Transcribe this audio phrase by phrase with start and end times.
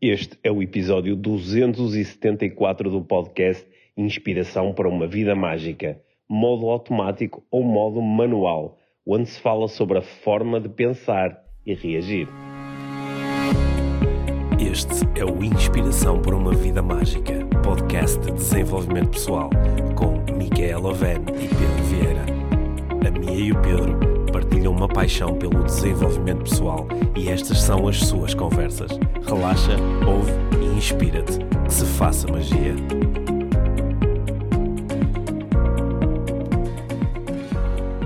[0.00, 7.62] Este é o episódio 274 do podcast Inspiração para uma Vida Mágica, modo automático ou
[7.62, 12.28] modo manual, onde se fala sobre a forma de pensar e reagir.
[14.60, 19.48] Este é o Inspiração para uma Vida Mágica, podcast de desenvolvimento pessoal,
[19.94, 22.26] com Micaela Oven e Pedro Vieira.
[23.08, 24.15] A Mia e o Pedro
[24.56, 28.90] partilham uma paixão pelo desenvolvimento pessoal e estas são as suas conversas.
[29.26, 29.72] Relaxa,
[30.06, 31.38] ouve e inspira-te.
[31.66, 32.74] Que se faça magia.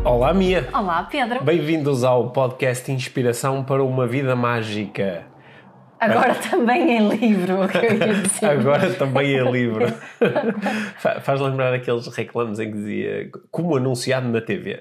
[0.05, 0.69] Olá, Mia!
[0.73, 1.45] Olá, Pedro.
[1.45, 5.27] Bem-vindos ao podcast Inspiração para uma Vida Mágica.
[6.01, 8.47] Agora também em livro, o que eu ia dizer.
[8.51, 9.87] Agora também em livro.
[10.99, 14.81] Fa- Faz lembrar aqueles reclames em que dizia como anunciado na TV.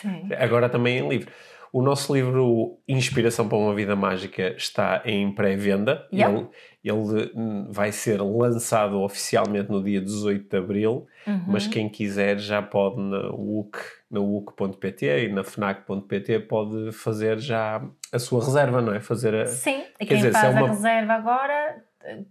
[0.00, 0.28] Sim.
[0.38, 1.30] Agora também em livro.
[1.72, 6.06] O nosso livro Inspiração para uma Vida Mágica está em pré-venda.
[6.10, 6.46] Ele,
[6.82, 7.32] ele,
[7.70, 11.42] vai ser lançado oficialmente no dia 18 de Abril, Uhum.
[11.48, 13.76] mas quem quiser já pode na WUC,
[14.10, 19.00] na WUC.pt e na FNAC.pt pode fazer já a sua reserva, não é?
[19.00, 19.46] Fazer a...
[19.46, 22.22] Sim, e quem dizer, faz é uma- a reserva agora eh,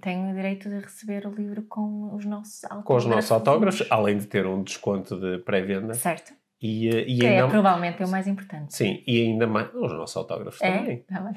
[0.00, 2.84] tem o direito de receber o livro com os nossos autógrafos.
[2.86, 5.92] com os nossos autógrafos, além de ter um desconto de pré-venda.
[5.94, 6.32] Certo.
[6.60, 7.48] E, eh, e Que é ainda...
[7.48, 8.74] provavelmente o mais importante.
[8.74, 9.68] Sim, e ainda mais...
[9.74, 10.76] Os nossos autógrafos É?
[10.78, 10.96] também.
[11.08, 11.34] Tá bem.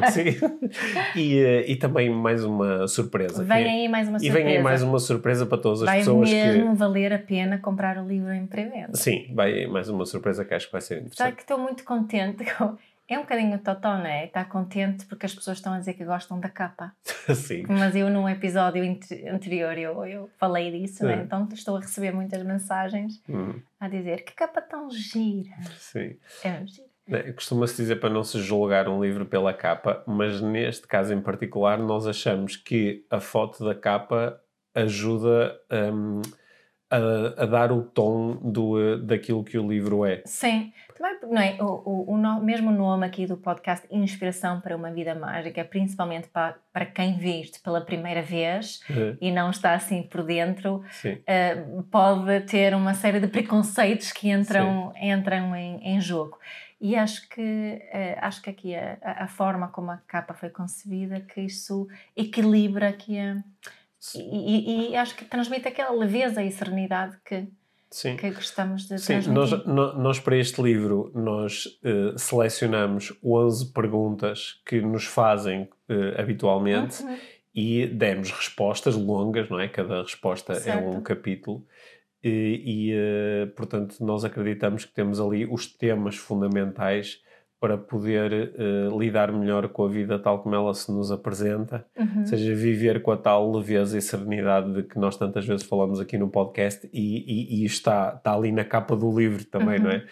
[0.00, 0.22] Que sim.
[1.14, 3.44] E, eh, e também mais uma surpresa.
[3.44, 4.44] Vem que- aí mais uma E surpresa.
[4.46, 7.98] vem aí mais uma surpresa para todas as Vai pessoas mesmo valer a pena comprar
[7.98, 8.92] o livro em pré-venda.
[8.92, 8.98] que.
[8.98, 11.34] Sim, vai aí mais uma surpresa que acho que vai ser interessante.
[11.36, 12.42] que estou muito contente.
[13.10, 14.26] É um bocadinho totó, não é?
[14.26, 16.94] Está contente porque as pessoas estão a dizer que gostam da capa.
[17.34, 17.64] Sim.
[17.68, 18.82] Mas eu, num episódio
[19.28, 21.14] anterior, eu, eu falei disso, né?
[21.18, 21.22] É.
[21.22, 25.56] então estou a receber muitas mensagens Hum, a dizer que capa tão gira.
[25.76, 26.16] sim.
[26.44, 26.88] É gira.
[27.08, 31.20] É, Costuma-se dizer para não se julgar um livro pela capa, mas neste caso em
[31.20, 34.40] particular, nós achamos que a foto da capa
[34.72, 35.58] ajuda
[35.92, 36.22] hum,
[36.88, 40.22] a, a dar o tom do, eh, daquilo que o livro é.
[40.24, 40.72] Sim,
[41.20, 41.56] também, não é?
[41.62, 46.56] O, o, o mesmo nome aqui do podcast Inspiração para uma Vida Mágica, principalmente para,
[46.72, 50.82] para quem vê isto pela primeira vez Eh, e não está assim por dentro,
[51.26, 51.56] eh,
[51.90, 56.38] pode ter uma série de preconceitos que entram, entram em, em jogo.
[56.80, 57.40] E acho que,
[57.92, 61.86] eh, acho que aqui a, a- a forma como a capa foi concebida, que isso
[62.16, 63.36] equilibra aqui a,
[64.14, 64.18] e,
[64.88, 67.46] e- e acho que transmite aquela leveza e serenidade que,
[67.90, 68.16] Sim.
[68.16, 74.80] que gostamos de Sim, nós, nós para este livro nós eh, selecionamos 11 perguntas que
[74.80, 77.16] nos fazem eh, habitualmente Uhum.
[77.54, 79.66] e demos respostas longas, não é?
[79.68, 81.02] Cada resposta é um Certo.
[81.02, 81.66] capítulo
[82.22, 87.20] e, e, eh, portanto nós acreditamos que temos ali os temas fundamentais
[87.60, 92.20] para poder eh, lidar melhor com a vida tal como ela se nos apresenta Uhum.
[92.20, 96.00] ou seja, viver com a tal leveza e serenidade de que nós tantas vezes falamos
[96.00, 99.84] aqui no podcast e, e, e está, está ali na capa do livro também, Uhum.
[99.84, 100.04] não é?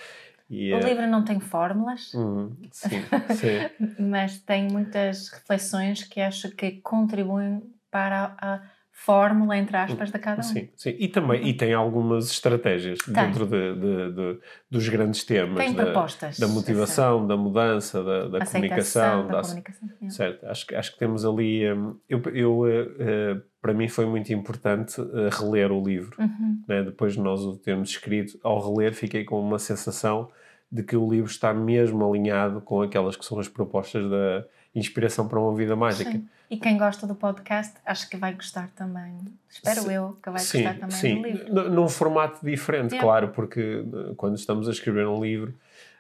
[0.50, 3.00] E, O eh, livro não tem fórmulas, hum, sim,
[3.36, 4.02] sim.
[4.02, 8.60] mas tem muitas reflexões que acho que contribuem para a, a
[9.04, 10.42] fórmula, entre aspas, de cada um.
[10.42, 10.94] Sim, sim.
[10.98, 13.14] E também e tem algumas estratégias Tem.
[13.14, 16.38] dentro de, de- de- dos grandes temas Tem da, propostas.
[16.38, 19.88] da motivação, da mudança, da, da comunicação, da da, comunicação.
[20.10, 21.72] Certo, acho, que- acho que temos ali.
[21.72, 26.16] hum, eu, eu, eh, eh, para mim foi muito importante eh, reler o livro.
[26.20, 26.62] Uhum.
[26.68, 26.82] né?
[26.82, 30.28] depois de nós o termos escrito, ao reler fiquei com uma sensação
[30.70, 34.44] de que o livro está mesmo alinhado com aquelas que são as propostas da
[34.78, 36.10] inspiração para uma vida mágica.
[36.12, 36.26] Sim.
[36.50, 39.14] E quem gosta do podcast, acho que vai gostar também.
[39.50, 39.92] Espero Sim.
[39.92, 41.16] eu que vai sim, gostar também sim.
[41.20, 41.48] do livro.
[41.52, 43.04] N- num formato diferente, Yeah.
[43.06, 45.52] claro, porque eh, quando estamos a escrever um livro,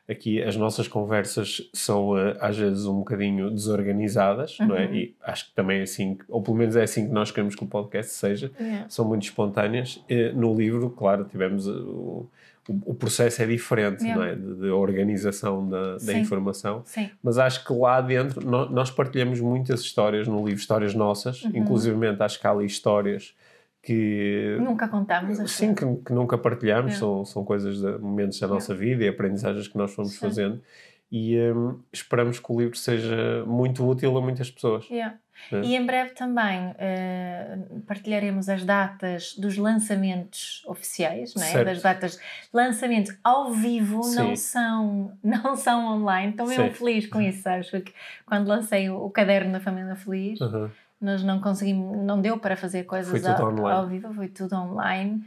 [0.08, 4.86] aqui as nossas conversas são eh, às vezes um bocadinho desorganizadas, não é?
[4.86, 4.94] Uhum.
[4.94, 7.62] E acho que também é assim, ou pelo menos é assim que nós queremos que
[7.64, 8.50] o podcast seja.
[8.60, 8.86] Yeah.
[8.88, 10.02] são muito espontâneas.
[10.08, 12.26] Eh, No livro, claro, tivemos eh, o,
[12.86, 14.22] o- processo é diferente, Yeah.
[14.22, 14.34] não é?
[14.34, 16.82] De, de organização da, da informação.
[16.84, 18.40] Sim, Mas acho que lá dentro
[18.70, 21.52] nós partilhamos muitas histórias no livro, histórias nossas, Uhum.
[21.54, 23.34] inclusivamente acho que há ali histórias
[23.82, 24.56] que.
[24.60, 26.98] nunca contamos as Sim, que, que nunca partilhamos, Yeah.
[26.98, 28.54] são, são coisas, de, momentos da Yeah.
[28.54, 30.18] nossa vida e aprendizagens que nós fomos Sim.
[30.20, 30.62] fazendo
[31.10, 34.84] e hum, esperamos que o livro seja muito útil a muitas pessoas.
[34.90, 35.16] Yeah.
[35.52, 35.60] É.
[35.62, 41.46] E em breve também eh, partilharemos as datas dos lançamentos oficiais, não é?
[41.46, 41.64] Certo.
[41.66, 42.20] das datas de
[42.52, 46.32] lançamento ao vivo, não são, não são online.
[46.32, 46.70] Estou mesmo Sim.
[46.72, 47.70] feliz com isso, sabes?
[47.70, 47.92] Porque
[48.26, 50.68] quando lancei o, o caderno da Família Feliz, Uhum.
[51.00, 55.22] Nós não conseguimos, não deu para fazer coisas ao, ao vivo, foi tudo online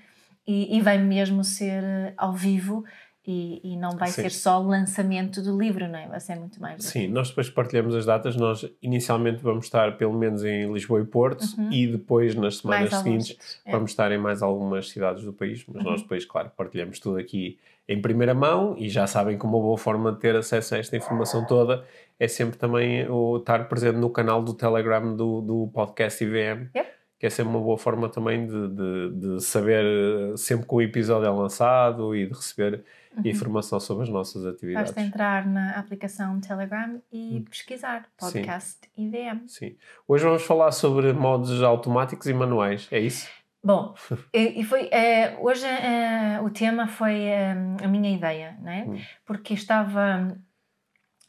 [0.45, 2.83] e, e vai mesmo ser eh, ao vivo.
[3.25, 4.23] e, e não vai Sim.
[4.23, 6.07] ser só o lançamento do livro, não é?
[6.07, 6.83] Vai ser muito mais.
[6.83, 8.35] Sim, nós depois partilhamos as datas.
[8.35, 13.61] Nós inicialmente vamos estar pelo menos em Lisboa e Porto e depois nas semanas seguintes
[13.63, 13.71] é.
[13.71, 15.63] vamos estar em mais algumas cidades do país.
[15.67, 19.59] Mas nós depois, claro, partilhamos tudo aqui em primeira mão e já sabem que uma
[19.59, 21.83] boa forma de ter acesso a esta informação toda
[22.21, 26.69] é sempre também o estar presente no canal do Telegram do, do podcast IVM.
[26.75, 26.91] Yep.
[27.17, 30.81] Que é sempre uma boa forma também de, de, de saber eh, sempre que o
[30.83, 32.83] episódio é lançado e de receber
[33.25, 34.91] informação sobre as nossas atividades.
[34.91, 37.45] Basta entrar na aplicação Telegram e Hum.
[37.49, 39.47] pesquisar podcast IVM.
[39.47, 39.75] Sim.
[40.07, 43.27] Hoje vamos falar sobre modos automáticos e manuais, é isso?
[43.63, 43.95] Bom,
[44.33, 47.33] e foi, eh, hoje eh, o tema foi
[47.83, 48.85] a minha ideia, né?
[48.87, 48.97] Hum.
[49.25, 50.35] porque estava,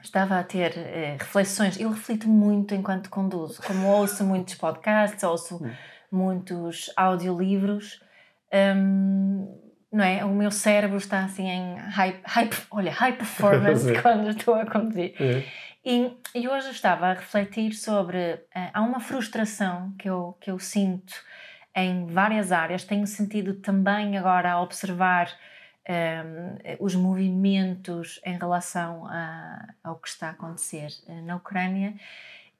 [0.02, 1.78] estava a ter eh, reflexões.
[1.78, 5.70] Eu reflito muito enquanto conduzo, como ouço muitos podcasts, ouço Hum.
[6.10, 8.00] muitos audiolivros.
[8.52, 9.58] hum,
[9.90, 10.24] não é?
[10.24, 13.94] O meu cérebro está assim em high, high, olha, high performance Sim.
[14.00, 15.14] quando estou a conduzir.
[15.20, 15.44] É.
[15.84, 18.18] E, e hoje estava a refletir sobre.
[18.18, 21.12] eh, há uma frustração que eu, que eu sinto
[21.74, 22.84] em várias áreas.
[22.84, 25.28] Tenho sentido também agora a observar
[26.78, 31.94] os movimentos em relação a- ao que está a acontecer eh, na Ucrânia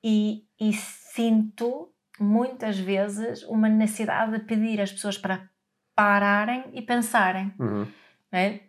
[0.03, 1.89] e, e sinto
[2.19, 5.49] muitas vezes uma necessidade de pedir às pessoas para
[5.95, 7.87] pararem e pensarem Uhum.
[8.31, 8.61] não é?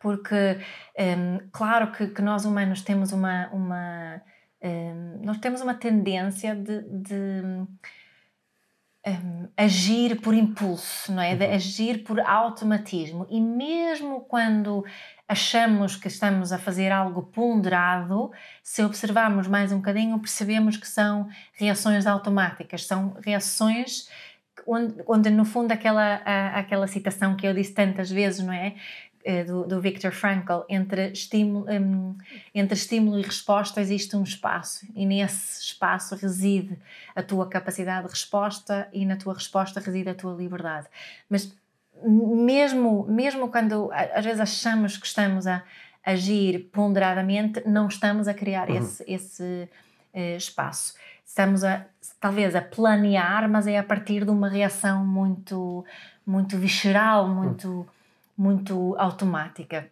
[0.00, 0.58] Porque,
[0.98, 4.20] hum, claro que, que nós humanos temos uma, uma
[4.62, 7.42] hum, nós temos uma tendência de, de,
[9.56, 11.36] agir por impulso, não é?
[11.36, 14.84] De agir por automatismo e mesmo quando
[15.28, 18.30] achamos que estamos a fazer algo ponderado,
[18.62, 24.08] se observarmos mais um bocadinho, percebemos que são reações automáticas, são reações
[24.66, 28.74] onde, onde no fundo aquela, a- aquela citação que eu disse tantas vezes, não é?
[29.24, 32.14] Eh, Do, do Viktor Frankl, entre estímulo, hum,
[32.54, 36.78] entre estímulo e resposta existe um espaço, e nesse espaço reside
[37.16, 40.88] a tua capacidade de resposta, e na tua resposta reside a tua liberdade.
[41.30, 41.56] Mas
[42.04, 45.62] mesmo, mesmo quando às vezes achamos que estamos a
[46.04, 49.68] agir ponderadamente, não estamos a criar esse, esse
[50.12, 50.94] eh, espaço.
[51.24, 51.86] Estamos a,
[52.20, 55.82] talvez a planear, mas é a partir de uma reação muito,
[56.26, 57.86] muito visceral, muito,
[58.36, 59.90] muito automática.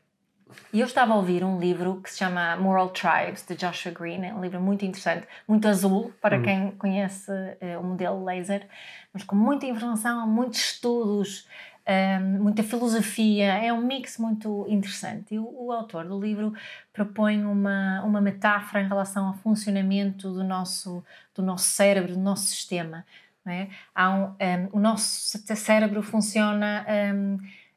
[0.73, 4.25] E eu estava a ouvir um livro que se chama Moral Tribes, de Joshua Green,
[4.25, 7.31] é um livro muito interessante, muito azul, para quem conhece
[7.61, 8.67] eh, o modelo laser,
[9.13, 11.47] mas com muita informação, muitos estudos,
[11.87, 15.35] hum, muita filosofia, é um mix muito interessante.
[15.35, 16.53] E o, o autor do livro
[16.93, 21.05] propõe uma, uma metáfora em relação ao funcionamento do nosso,
[21.35, 23.05] do nosso cérebro, do nosso sistema.
[23.45, 23.69] É?
[23.93, 26.87] Há um, hum, o nosso cérebro funciona.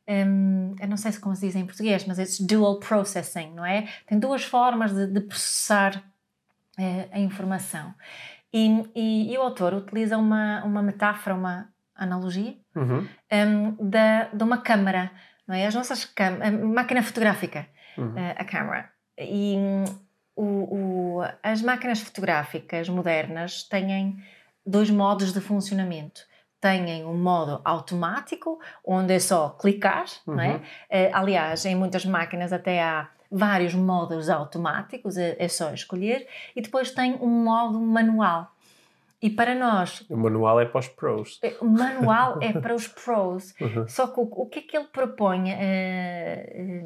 [0.07, 3.65] Hum, eu não sei se como se diz em português, mas é dual processing, não
[3.65, 3.87] é?
[4.07, 6.03] Tem duas formas de, de processar
[6.77, 7.93] eh, a informação.
[8.53, 13.07] E, e, e o autor utiliza uma, uma metáfora, uma analogia, Uhum.
[13.31, 15.11] um, da, de uma câmara,
[15.47, 15.65] não é?
[15.65, 17.67] As nossas a máquina fotográfica,
[17.97, 18.17] Uhum.
[18.17, 18.89] eh, a câmara.
[19.17, 19.85] E hum,
[20.35, 24.21] o, o- as máquinas fotográficas modernas têm
[24.65, 26.21] dois modos de funcionamento.
[26.65, 30.53] Têm um modo automático, onde é só clicar, não é?
[30.53, 30.61] Uhum.
[30.89, 36.61] Eh, aliás, em muitas máquinas até há vários modos automáticos, é, é só escolher, e
[36.63, 38.51] depois tem um modo manual.
[39.25, 41.39] E para nós, O manual é para os pros.
[41.59, 43.55] o manual é para os pros.
[43.59, 43.87] Uhum.
[43.87, 45.49] Só que o, o que é que ele propõe?
[45.51, 46.83] eh,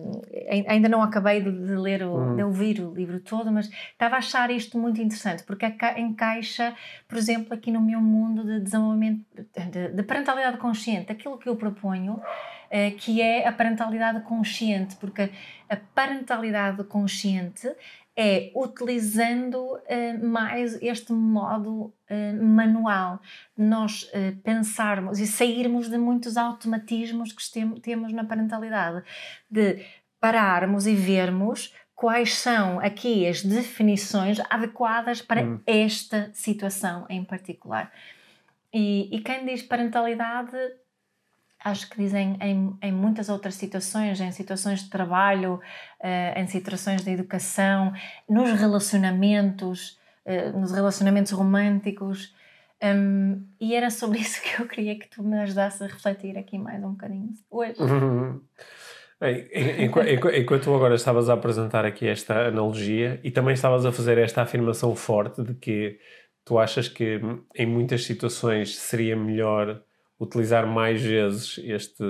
[0.68, 2.36] ainda não acabei de, ler, o, Uhum.
[2.38, 6.74] de ouvir o livro todo, mas estava a achar isto muito interessante, porque aca- encaixa,
[7.10, 9.22] por exemplo, aqui no meu mundo de desenvolvimento
[9.72, 12.22] de, de parentalidade consciente, aquilo que eu proponho,
[12.72, 15.30] eh, que é a parentalidade consciente, porque
[15.70, 17.68] a parentalidade consciente
[18.22, 23.22] é utilizando eh, mais este modo eh, manual,
[23.58, 29.04] nós eh, pensarmos e sairmos de muitos automatismos que tem- temos na parentalidade,
[29.50, 29.86] de
[30.20, 35.60] pararmos e vermos quais são aqui as definições adequadas para Hum.
[35.66, 37.90] esta situação em particular.
[38.74, 40.58] E, e quem diz parentalidade
[41.64, 45.60] acho que dizem em, em muitas outras situações, em situações de trabalho,
[46.02, 47.94] eh, em situações de educação,
[48.30, 52.34] nos relacionamentos, eh, nos relacionamentos românticos.
[52.82, 56.58] Hum, e era sobre isso que eu queria que tu me ajudasses a refletir aqui
[56.58, 57.82] mais um bocadinho hoje.
[57.82, 58.42] Uhum.
[59.20, 63.54] Bem, en- enqu- enqu- enquanto tu agora estavas a apresentar aqui esta analogia e também
[63.54, 66.00] estavas a fazer esta afirmação forte de que
[66.46, 69.84] tu achas que hum, em muitas situações seria melhor
[70.20, 72.04] utilizar mais vezes este,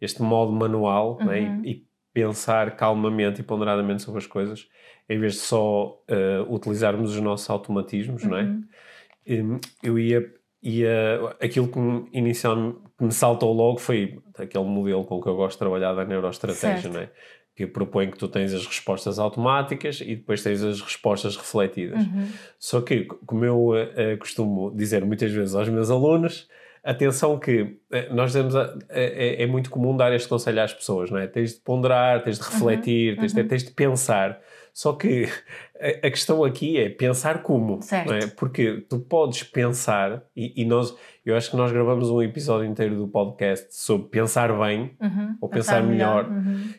[0.00, 1.40] este modo manual é?
[1.40, 1.62] Uhum.
[1.64, 4.68] e, pensar calmamente e ponderadamente sobre as coisas,
[5.08, 8.30] em vez de só uh, utilizarmos os nossos automatismos, uhum.
[8.30, 8.42] não é?
[8.42, 9.60] Um, uhum.
[9.82, 15.20] eu ia, ia aquilo que me, inicialmente que me saltou logo foi aquele modelo com
[15.20, 16.94] que eu gosto de trabalhar da neuroestratégia, certo.
[16.94, 17.10] não é?
[17.56, 22.04] que propõe que tu tens as respostas automáticas e depois tens as respostas refletidas.
[22.04, 22.28] Uhum.
[22.58, 26.48] Só que, como eu uh, costumo dizer muitas vezes aos meus alunos,
[26.84, 31.10] atenção que uh, nós dizemos, uh, é, é, muito comum dar este conselho às pessoas,
[31.10, 31.26] não é?
[31.26, 33.20] Tens de ponderar, tens de refletir, uhum.
[33.20, 33.48] Tens, de, uhum.
[33.48, 34.38] tens de pensar.
[34.72, 35.26] Só que
[35.80, 38.08] a, a questão aqui é pensar como, certo.
[38.08, 38.26] não é?
[38.26, 42.96] Porque tu podes pensar, e, e, nós, eu acho que nós gravamos um episódio inteiro
[42.96, 45.36] do podcast sobre pensar bem uhum.
[45.40, 46.30] ou pensar, pensar melhor.
[46.30, 46.74] melhor.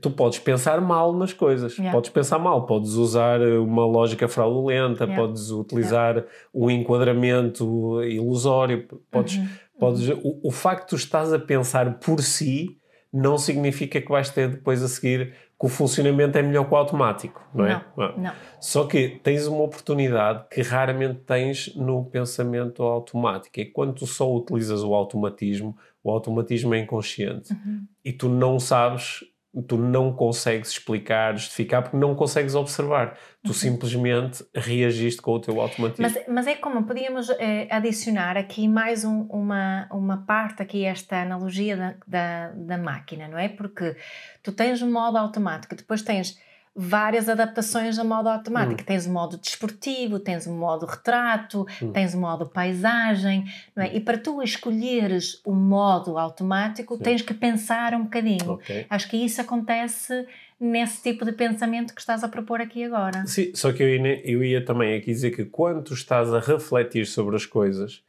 [0.00, 1.92] Tu podes pensar mal nas coisas, yeah.
[1.92, 5.20] podes pensar mal, podes usar uma lógica fraudulenta, yeah.
[5.20, 6.32] podes utilizar yeah.
[6.54, 9.48] um enquadramento ilusório, podes, uhum.
[9.78, 10.20] podes uhum.
[10.24, 12.78] O, o, facto de estás a pensar por si
[13.12, 16.76] não significa que vais ter depois a seguir que o funcionamento é melhor que o
[16.76, 17.84] automático, não é?
[17.94, 18.18] Não, não.
[18.18, 18.32] não.
[18.58, 23.60] Só que tens uma oportunidade que raramente tens no pensamento automático.
[23.60, 27.84] É quando tu só utilizas o automatismo, o automatismo é inconsciente uhum.
[28.02, 29.20] e tu não sabes
[29.66, 33.18] tu não consegues explicar, justificar, porque não consegues observar.
[33.42, 33.54] Tu uhum.
[33.54, 36.02] simplesmente reagiste com o teu automatismo.
[36.02, 41.22] Mas, mas é como podíamos eh, adicionar aqui mais um, uma, uma parte, aqui esta
[41.22, 43.48] analogia da, da, da máquina, não é?
[43.48, 43.96] Porque
[44.42, 46.38] tu tens um modo automático, depois tens
[46.74, 48.80] várias adaptações a modo automático.
[48.82, 48.84] Hum.
[48.84, 51.92] Tens o modo desportivo, tens o modo retrato, hum.
[51.92, 53.88] tens o modo paisagem, não é?
[53.88, 53.90] Hum.
[53.94, 57.02] E para tu escolheres o modo automático, Sim.
[57.02, 58.52] tens que pensar um bocadinho.
[58.52, 58.86] Okay.
[58.88, 60.26] Acho que isso acontece
[60.58, 63.26] nesse tipo de pensamento que estás a propor aqui agora.
[63.26, 66.38] Sim, só que eu ia, eu ia também aqui dizer que quando tu estás a
[66.38, 68.02] refletir sobre as coisas,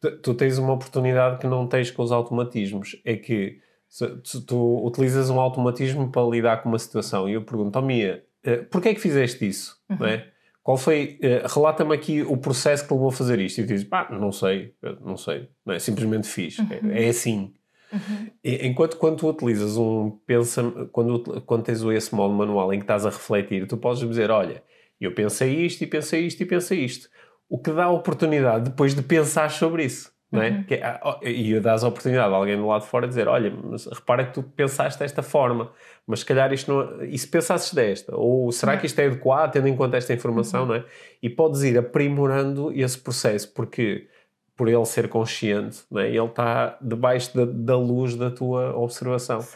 [0.00, 3.00] tu, tu tens uma oportunidade que não tens com os automatismos.
[3.04, 3.58] É que
[3.88, 8.24] se, tu utilizas um automatismo para lidar com uma situação e eu pergunto, oh Mia,
[8.46, 9.76] uh, porquê é que fizeste isso?
[9.88, 9.96] Uhum.
[10.00, 10.28] Não é?
[10.62, 13.60] Qual foi, uh, relata-me aqui o processo que levou a fazer isto.
[13.60, 15.78] E tu dizes, pá, não sei, não sei, não é?
[15.78, 16.68] simplesmente fiz, uhum.
[16.90, 17.54] é, é, assim.
[17.92, 18.30] Uhum.
[18.42, 22.84] E, enquanto quando tu utilizas um pensa quando, quando tens esse modo manual em que
[22.84, 24.62] estás a refletir, tu podes dizer, olha,
[25.00, 27.08] eu pensei isto e pensei isto e pensei isto.
[27.48, 30.12] O que dá a oportunidade depois de pensar sobre isso.
[30.30, 30.50] Não é?
[30.50, 30.64] Uhum.
[30.64, 33.86] Que, ah, e dás a oportunidade a alguém do lado de fora dizer: Olha, mas
[33.86, 35.70] repara que tu pensaste desta forma,
[36.06, 37.04] mas se calhar isto não.
[37.04, 38.14] E se pensasses desta?
[38.16, 38.78] Ou será uhum.
[38.78, 40.62] que isto é adequado tendo em conta esta informação?
[40.62, 40.68] Uhum.
[40.68, 40.84] Não é?
[41.22, 44.08] E podes ir aprimorando esse processo, porque
[44.56, 46.08] por ele ser consciente, é?
[46.08, 49.46] ele está debaixo da, da luz da tua observação.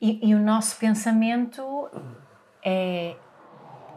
[0.00, 1.62] E, e o nosso pensamento
[2.64, 3.14] é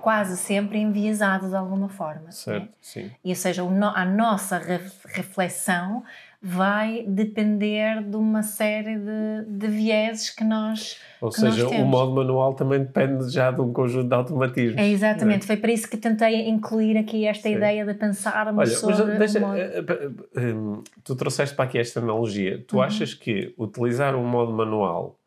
[0.01, 2.29] quase sempre enviesado de alguma forma.
[2.29, 2.31] É?
[2.31, 2.69] Certo, né?
[2.81, 3.11] sim.
[3.23, 4.57] E, ou seja, a nossa
[5.05, 6.03] reflexão
[6.41, 11.85] vai depender de uma série de, de vieses que nós Ou que seja, nós o
[11.85, 14.77] modo manual também depende já de um conjunto de automatismos.
[14.81, 15.47] É exatamente, é?
[15.47, 17.55] foi para isso que tentei incluir aqui esta Sim.
[17.55, 19.57] ideia de pensarmos Olha, sobre mas deixa, modo...
[19.57, 22.63] Eh, eh, eh, tu trouxeste para aqui esta analogia.
[22.65, 22.83] Tu uhum.
[22.83, 25.18] achas que utilizar um modo manual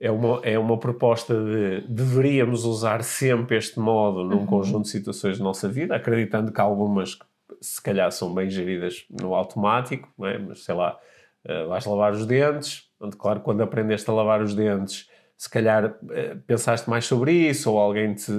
[0.00, 4.46] é uma, é uma proposta de deveríamos usar sempre este modo num uhum.
[4.46, 7.18] conjunto de situações da nossa vida, acreditando que algumas
[7.60, 10.38] se calhar são bem geridas no automático, é?
[10.38, 10.96] mas sei lá,
[11.44, 15.86] uh, vais lavar os dentes, onde, claro, quando aprendeste a lavar os dentes, se calhar
[15.86, 18.32] uh, pensaste mais sobre isso, ou alguém te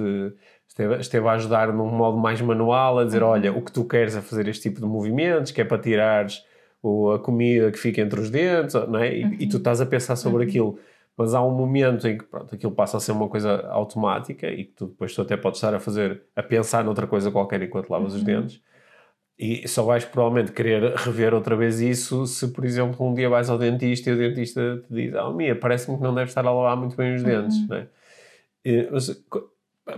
[0.66, 3.30] esteve, esteve, a ajudar num modo mais manual, a dizer, uhum.
[3.30, 6.42] olha, o que tu queres é fazer este tipo de movimentos, que é para tirares
[6.82, 8.78] o, a comida que fica entre os dentes, é?
[9.18, 9.36] e, uhum.
[9.38, 9.58] e tu uhum.
[9.58, 10.48] estás a pensar sobre uhum.
[10.48, 10.78] aquilo
[11.20, 14.64] mas há um momento em que pronto, aquilo passa a ser uma coisa automática e
[14.64, 17.90] que tu depois tu até podes estar a fazer, a pensar noutra coisa qualquer enquanto
[17.90, 18.20] lavas uhum.
[18.20, 18.62] os dentes
[19.38, 23.50] e só vais provavelmente querer rever outra vez isso se, por exemplo, um dia vais
[23.50, 26.50] ao dentista e o dentista te diz, oh Mia, parece-me que não deves estar a
[26.50, 27.66] lavar muito bem os dentes, uhum.
[27.68, 27.88] né?
[28.64, 29.24] E, mas,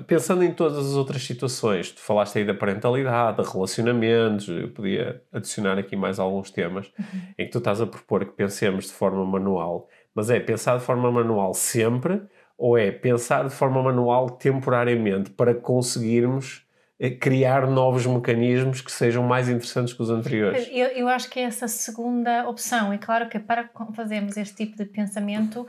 [0.09, 5.23] pensando em todas as outras situações, tu falaste aí da parentalidade, de relacionamentos, eu podia
[5.33, 7.21] adicionar aqui mais alguns temas uhum.
[7.39, 10.85] em que tu estás a propor que pensemos de forma manual mas é pensar de
[10.85, 12.23] forma manual sempre
[12.57, 16.65] ou é pensar de forma manual temporariamente para conseguirmos
[17.01, 20.69] eh, criar novos mecanismos que sejam mais interessantes que os anteriores?
[20.71, 22.93] Eu, eu acho que é essa segunda opção.
[22.93, 25.67] É claro que para fazermos este tipo de pensamento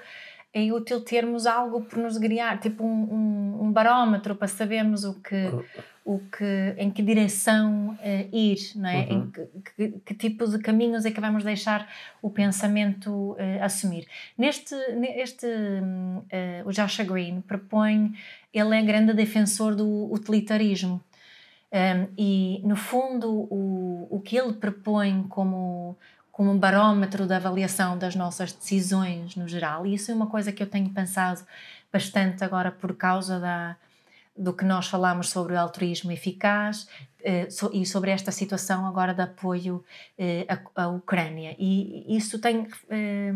[0.53, 5.19] é útil termos algo por nos guiar, tipo um, um, um barómetro para sabermos o
[5.19, 5.50] que,
[6.05, 9.07] o que, em que direção uh, ir, não é?
[9.10, 9.31] Uhum.
[9.31, 11.88] Que, que, que, tipo de caminhos é que vamos deixar
[12.22, 14.05] o pensamento uh, assumir.
[14.38, 18.13] Neste, neste uh, o Joshua Green propõe,
[18.53, 21.01] ele é grande defensor do utilitarismo.
[21.72, 25.98] Um, e, no fundo, o, o que ele propõe como
[26.33, 29.86] como um barómetro da avaliação das nossas decisões no geral.
[29.86, 31.45] E isso é uma coisa que eu tenho pensado
[31.91, 33.77] bastante agora por causa da,
[34.35, 36.87] do que nós falamos sobre o altruísmo eficaz
[37.23, 39.83] eh, e sobre esta situação agora de apoio
[40.17, 41.55] eh, à, à, Ucrânia.
[41.59, 43.33] E isso tem eh,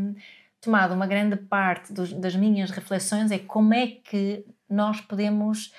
[0.59, 5.71] tomado uma grande parte das minhas reflexões é como é que nós podemos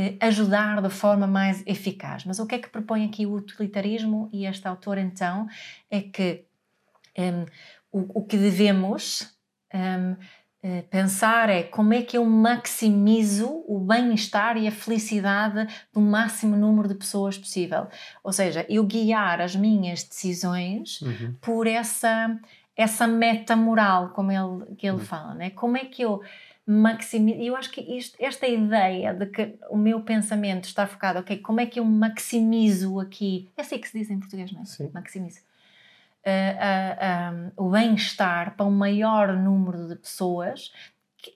[0.00, 2.24] eh, ajudar de forma mais eficaz.
[2.24, 5.48] Mas o que é que propõe aqui o utilitarismo e este autor então
[5.90, 6.44] é que
[7.18, 7.44] um,
[7.90, 9.36] o, o, que devemos
[9.74, 10.16] um, eh,
[10.90, 16.88] pensar é como é que eu maximizo o bem-estar e a felicidade do máximo número
[16.88, 17.86] de pessoas possível.
[18.24, 21.34] Ou seja, eu guiar as minhas decisões uhum.
[21.40, 22.36] por essa,
[22.76, 25.04] essa meta moral, como ele, que ele uhum.
[25.04, 25.34] fala.
[25.34, 25.50] Né?
[25.50, 26.22] Como é que eu
[26.66, 27.40] maximizo.
[27.40, 31.60] Eu acho que isto, esta ideia de que o meu pensamento está focado, ok, como
[31.60, 33.48] é que eu maximizo aqui.
[33.56, 34.64] É assim que se diz em português, não é?
[34.64, 34.90] Sim.
[34.92, 35.40] Maximizo
[36.28, 40.72] uh, uh, um, o bem-estar para um maior número de pessoas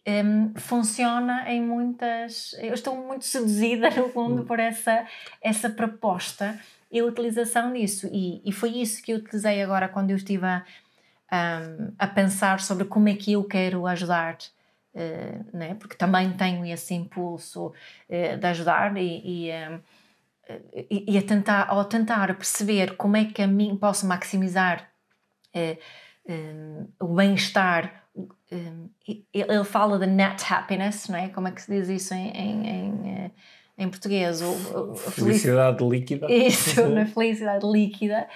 [0.07, 2.55] um, funciona em muitas.
[2.59, 4.45] Eu estou muito seduzida, no fundo, hum.
[4.45, 5.07] por essa,
[5.41, 6.59] essa proposta
[6.91, 8.09] e a utilização disso.
[8.13, 10.65] E, e foi isso que eu utilizei agora quando eu estive a,
[11.33, 14.39] um, a pensar sobre como é que eu quero ajudar.
[14.95, 15.75] Uh, né?
[15.75, 19.51] Porque também tenho esse impulso uh, de ajudar e, e
[20.91, 24.91] e, a tentar, ao tentar perceber como é que a mim posso maximizar
[25.55, 25.79] uh,
[26.29, 28.05] um, o bem-estar,
[28.51, 28.89] um,
[29.33, 31.29] ele fala de net happiness, não é?
[31.29, 33.33] Como é que se diz isso em, em, em,
[33.79, 34.43] em português?
[34.43, 36.01] O, felicidade felic...
[36.01, 36.33] líquida.
[36.33, 38.29] Isso, na felicidade líquida.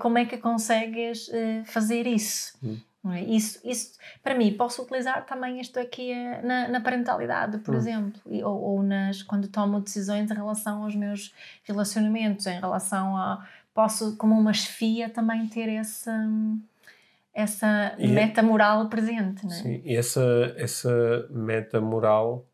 [0.00, 1.30] Como é que consegues
[1.66, 2.58] fazer isso?
[2.62, 2.78] Hum.
[3.12, 3.22] É?
[3.22, 7.78] Isso, isso, para mim, posso utilizar também isto aqui eh, na, na parentalidade, por hum.
[7.78, 11.34] exemplo, e, ou, ou, nas, quando tomo decisões em relação aos meus
[11.64, 13.46] relacionamentos, em relação a.
[13.74, 16.12] Posso, como uma chefia, também ter essa,
[17.32, 19.44] essa e é meta moral presente.
[19.46, 19.54] Não é?
[19.54, 22.44] Sim, e essa, essa meta moral,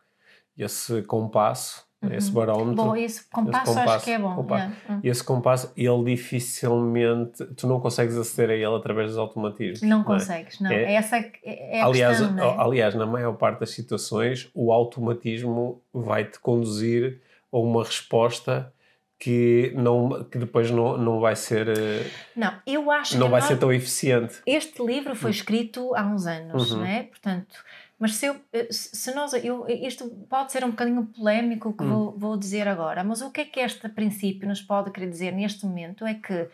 [0.58, 1.86] esse compasso.
[2.12, 2.74] Esse barómetro.
[2.74, 4.34] Bom, esse compasso, esse compasso acho que é bom.
[4.34, 4.64] Compasso.
[4.64, 4.76] Yeah.
[4.88, 5.00] Uhum.
[5.02, 7.44] Esse compasso, ele dificilmente.
[7.56, 9.82] Tu não consegues aceder a ele através dos automatismos.
[9.82, 10.04] Não, não é?
[10.04, 10.70] consegues, não.
[10.70, 12.56] É, essa é a aliás, questão, é?
[12.58, 17.20] aliás, na maior parte das situações, o automatismo vai-te conduzir
[17.52, 18.72] a uma resposta
[19.18, 21.68] que, não, que depois não, não vai ser.
[21.68, 24.42] Eh, não, eu acho Não vai nós, ser tão eficiente.
[24.46, 25.34] Este livro foi hum.
[25.34, 26.78] escrito há uns anos, uhum.
[26.78, 27.04] não é?
[27.04, 27.54] Portanto
[27.98, 31.84] mas se, eu, eh, se nós, eu, isto pode ser um bocadinho polémico o que
[31.84, 31.88] hum.
[31.88, 35.32] vou, vou dizer agora, mas o que é que este princípio nos pode querer dizer
[35.32, 36.48] neste momento é que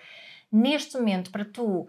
[0.52, 1.88] neste momento para tu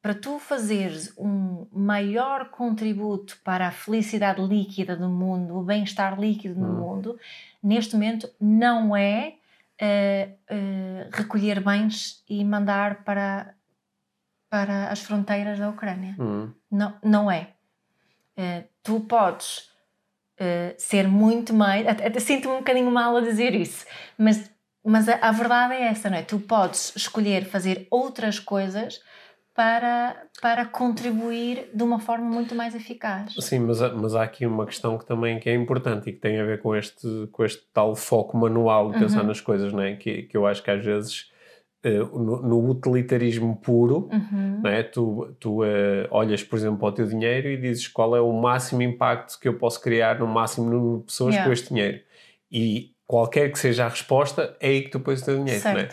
[0.00, 6.58] para tu fazeres um maior contributo para a felicidade líquida do mundo, o bem-estar líquido
[6.58, 6.76] no hum.
[6.76, 7.18] mundo,
[7.62, 9.34] neste momento não é
[9.82, 13.54] uh, uh, recolher bens e mandar para,
[14.48, 16.14] para as fronteiras da Ucrânia.
[16.18, 16.52] Hum.
[16.70, 17.50] Não, não é.
[18.36, 19.68] Uh, tu podes
[20.40, 21.86] uh, ser muito mais.
[21.86, 23.84] Até, sinto-me um bocadinho mal a dizer isso,
[24.16, 24.50] mas,
[24.82, 26.22] mas a, a, verdade é essa, não é?
[26.22, 28.98] Tu podes escolher fazer outras coisas
[29.54, 33.34] para, para contribuir de uma forma muito mais eficaz.
[33.40, 36.40] Sim, mas, mas há aqui uma questão que também que é importante e que tem
[36.40, 39.26] a ver com este, com este tal foco manual de pensar uhum.
[39.26, 39.96] nas coisas, não é?
[39.96, 41.30] Que, que eu acho que às vezes
[41.84, 44.60] Uh, no, no, utilitarismo puro, uhum.
[44.62, 44.82] né?
[44.82, 48.32] tu, tu uh, olhas, por exemplo, para o teu dinheiro e dizes qual é o
[48.32, 51.46] máximo impacto que eu posso criar no máximo número de pessoas yeah.
[51.46, 52.00] com este dinheiro.
[52.50, 55.62] E qualquer que seja a resposta, é aí que tu pões o teu dinheiro.
[55.62, 55.88] Né?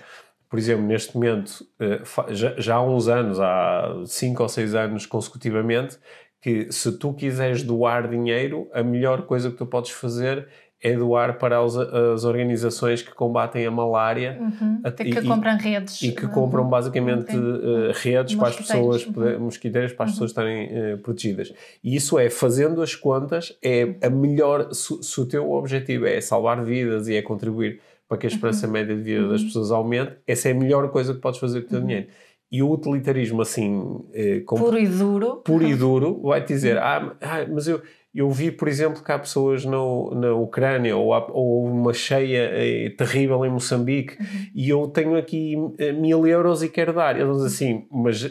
[0.49, 5.05] Por exemplo, neste momento, uh, já, já há uns anos, há 5 ou 6 anos
[5.05, 5.99] consecutivamente,
[6.41, 10.47] que se tu quiseres doar dinheiro, a melhor coisa que tu podes fazer
[10.85, 14.81] é doar para as, as organizações que combatem a malária uhum.
[14.83, 16.69] a, que e, compram redes e que compram uhum.
[16.69, 19.39] basicamente uh, redes para as pessoas uhum.
[19.39, 20.13] mosquiteiras para as uhum.
[20.13, 21.51] pessoas estarem uh, protegidas
[21.83, 26.21] e isso é fazendo as contas é a melhor se, se, o teu objetivo é
[26.21, 28.73] salvar vidas e é contribuir para que a esperança uhum.
[28.73, 29.47] média de vida das uhum.
[29.47, 32.07] pessoas aumente essa é a melhor coisa que podes fazer com o teu dinheiro
[32.51, 37.43] e o utilitarismo assim eh, puro e duro puro e duro vai dizer ah, ah
[37.51, 37.81] mas eu
[38.15, 42.49] eu vi, por exemplo, que há pessoas no, na Ucrânia ou, há, ou uma cheia
[42.53, 44.47] eh, terrível em Moçambique uhum.
[44.55, 47.19] e eu tenho aqui eh, mil euros e quero dar.
[47.19, 48.23] Eles assim, mas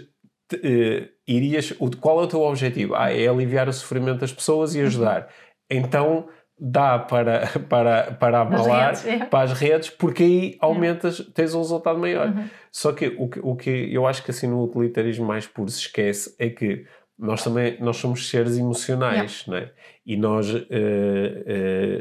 [0.63, 1.73] eh, irias.
[2.01, 2.95] Qual é o teu objetivo?
[2.95, 5.23] Ah, é aliviar o sofrimento das pessoas e ajudar.
[5.23, 5.79] Uhum.
[5.79, 9.25] Então dá para, para, para abalar redes, é.
[9.27, 12.29] para as redes, porque aí aumentas, tens um resultado maior.
[12.29, 12.49] Uhum.
[12.73, 15.81] Só que o, que o que eu acho que assim no utilitarismo mais puro se
[15.81, 16.87] esquece é que
[17.19, 19.67] nós também nós somos seres emocionais, yeah.
[19.67, 19.73] né?
[20.05, 20.63] E nós uh, uh,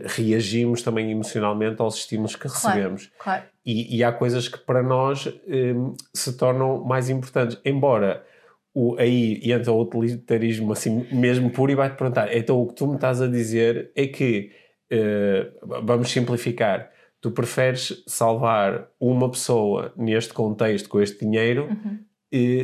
[0.05, 3.07] reagimos também emocionalmente aos estímulos que recebemos.
[3.07, 3.43] Claro, claro.
[3.65, 7.57] E, e, há coisas que para nós uh, se tornam mais importantes.
[7.63, 8.25] Embora
[8.73, 12.87] o, aí entra o utilitarismo assim mesmo puro e vai-te perguntar, então o que tu
[12.87, 14.51] me estás a dizer é que,
[14.91, 21.99] uh, vamos simplificar, tu preferes salvar uma pessoa neste contexto com este dinheiro Uhum.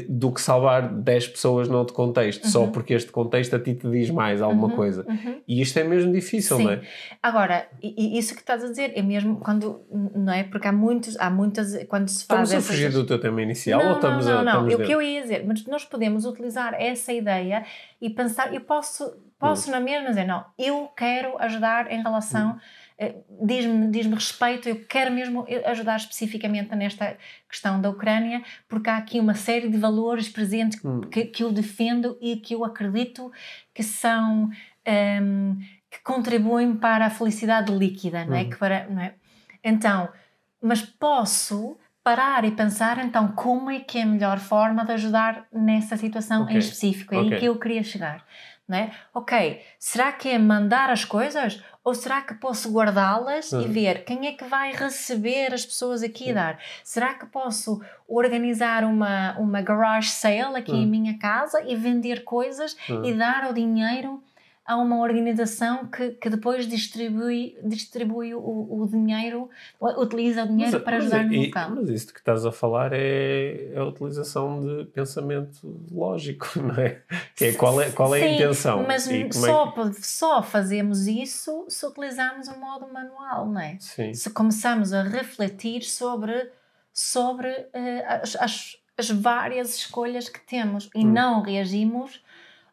[0.10, 4.10] Do que salvar 10 pessoas noutro contexto, só porque este contexto a ti te diz
[4.10, 5.06] mais alguma Uhum, coisa.
[5.08, 5.42] uhum.
[5.48, 6.64] E isto é mesmo difícil, Sim.
[6.64, 6.82] não é?
[7.22, 9.82] Agora, isso que estás a dizer é mesmo quando,
[10.16, 10.44] não é?
[10.44, 13.80] Porque há muitos, há muitas, quando se faz Estamos a fugir do teu tema inicial
[13.82, 14.44] não, ou estamos não, a.
[14.44, 14.76] não, não.
[14.76, 17.64] O que eu ia dizer, mas nós podemos utilizar essa ideia
[18.02, 22.62] e pensar, eu posso, posso na mesma dizer, não, eu quero ajudar em relação, eh,
[23.42, 29.20] diz-me diz respeito, eu quero mesmo ajudar especificamente nesta questão da Ucrânia, porque há aqui
[29.20, 31.02] uma série de valores presentes Hum.
[31.02, 33.32] que, que eu defendo e que eu acredito
[33.74, 34.50] que são.
[34.86, 35.56] ehm,
[35.92, 38.42] que contribuem para a felicidade líquida, não é?
[38.44, 38.50] Hum.
[38.52, 39.14] Que para, não é?
[39.64, 40.08] Então,
[40.62, 45.48] mas posso parar e pensar então como é que é a melhor forma de ajudar
[45.52, 46.56] nessa situação Ok.
[46.56, 47.40] em específico, é aí Ok.
[47.40, 48.24] que eu queria chegar.
[48.68, 48.92] Não é?
[49.16, 53.72] Ok, será que é mandar as coisas ou será que posso guardá-las e Uhum.
[53.72, 56.60] ver quem é que vai receber as pessoas aqui e dar?
[56.84, 60.90] Será que posso organizar uma, uma garage sale aqui em Uhum.
[60.90, 63.06] minha casa e vender coisas Uhum.
[63.06, 64.22] e dar o dinheiro
[64.72, 69.50] a uma organização que, que depois distribui, distribui o, o dinheiro,
[69.82, 71.72] utiliza o dinheiro Mas- para mas ajudar é- no e- local.
[71.76, 75.60] Mas isso que estás a falar é a utilização de pensamento
[75.92, 77.02] lógico, não é?
[77.36, 78.84] Que é qual é, qual é a Sim, intenção?
[78.88, 83.76] Mas como só, é po- só fazemos isso se utilizarmos o modo manual, não é?
[83.76, 83.84] que...
[83.84, 84.14] Sim.
[84.14, 86.52] Se começamos a refletir sobre,
[86.94, 91.12] sobre eh, as, as, as várias escolhas que temos e Hum.
[91.12, 92.22] não reagimos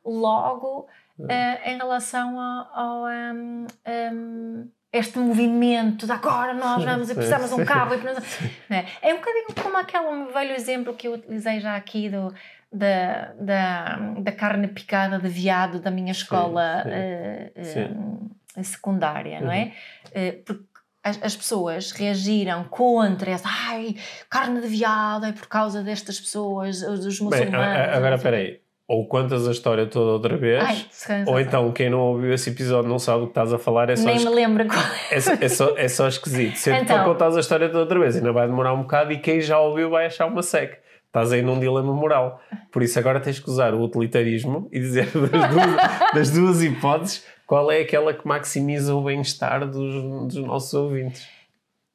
[0.04, 0.87] logo
[1.29, 3.66] eh, em relação ao, ao, um,
[4.12, 7.98] um, este movimento de agora nós vamos e precisamos de um cabo e
[8.68, 8.87] não é?
[9.02, 12.33] é um bocadinho como aquele velho exemplo que eu utilizei já aqui do,
[12.72, 16.90] da, da, da carne picada de veado da minha escola sim.
[16.92, 18.31] eh, Sim.
[18.62, 19.52] secundária, não Uhum.
[19.52, 19.72] é?
[20.12, 20.64] Eh, porque
[21.05, 23.94] as, as pessoas reagiram contra essa ai,
[24.29, 27.55] carne de veado é por causa destas pessoas, os dos Bem, muçulmanos.
[27.66, 28.61] a- agora espera aí.
[28.88, 30.62] Ou contas a história toda outra vez,
[31.09, 33.90] Ai, ou então quem não ouviu esse episódio não sabe o que estás a falar,
[33.90, 36.55] é só, Nem me lembro qual é, é só, é só esquisito.
[36.57, 36.96] Sempre Então.
[36.96, 39.59] para contares a história toda outra vez, ainda vai demorar um bocado e quem já
[39.59, 40.79] ouviu vai achar uma seca.
[41.07, 42.40] Estás aí num dilema moral.
[42.70, 47.25] Por isso agora tens que usar o utilitarismo e dizer das duas, das duas hipóteses
[47.46, 49.94] qual é aquela que maximiza o bem-estar dos,
[50.35, 51.27] dos nossos ouvintes.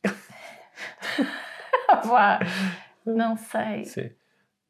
[2.05, 2.39] Vá,
[3.05, 3.85] Não sei.
[3.85, 4.09] Sim.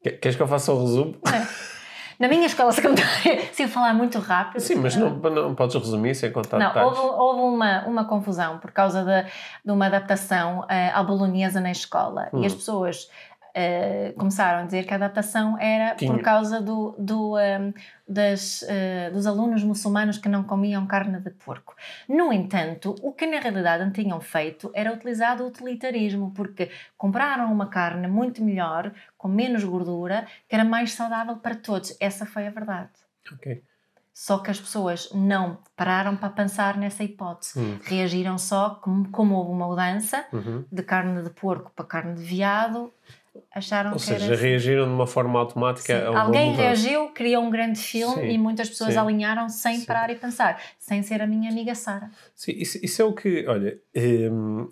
[0.02, 1.16] Que- Queres que eu faça o resumo?
[2.22, 4.60] Na minha escola secundária, se eu falar muito rápido.
[4.60, 6.96] Sim, mas não, não podes resumir sem contar Não, detalhes.
[6.96, 9.28] houve, houve uma, uma confusão por causa de,
[9.64, 12.28] de uma adaptação eh, à bolonhesa na escola.
[12.32, 12.44] Hum.
[12.44, 13.10] E as pessoas
[13.52, 17.72] eh, começaram a dizer que a adaptação era Tinha- por causa do, do, ehm,
[18.12, 21.74] das, eh, dos alunos muçulmanos que não comiam carne de porco.
[22.08, 27.66] No entanto, o que na realidade tinham feito era utilizado o utilitarismo, porque compraram uma
[27.66, 31.96] carne muito melhor, com menos gordura, que era mais saudável para todos.
[32.00, 32.90] Essa foi a verdade.
[33.32, 33.62] Ok.
[34.14, 37.58] Só que as pessoas não pararam para pensar nessa hipótese.
[37.58, 37.78] Hum.
[37.82, 40.64] Reagiram só como, como houve uma mudança Uhum.
[40.70, 42.92] de carne de porco para carne de veado,
[43.54, 44.44] acharam Ou que seja, era assim.
[44.44, 46.06] reagiram de uma forma automática Sim.
[46.06, 46.62] a uma Alguém mudança.
[46.62, 48.98] reagiu, criou um grande filme Sim, e muitas pessoas sim.
[48.98, 52.10] alinharam sem parar e pensar, sem ser a minha amiga Sara.
[52.34, 53.80] Sim, isso, isso é o que, olha,
[54.30, 54.68] hum,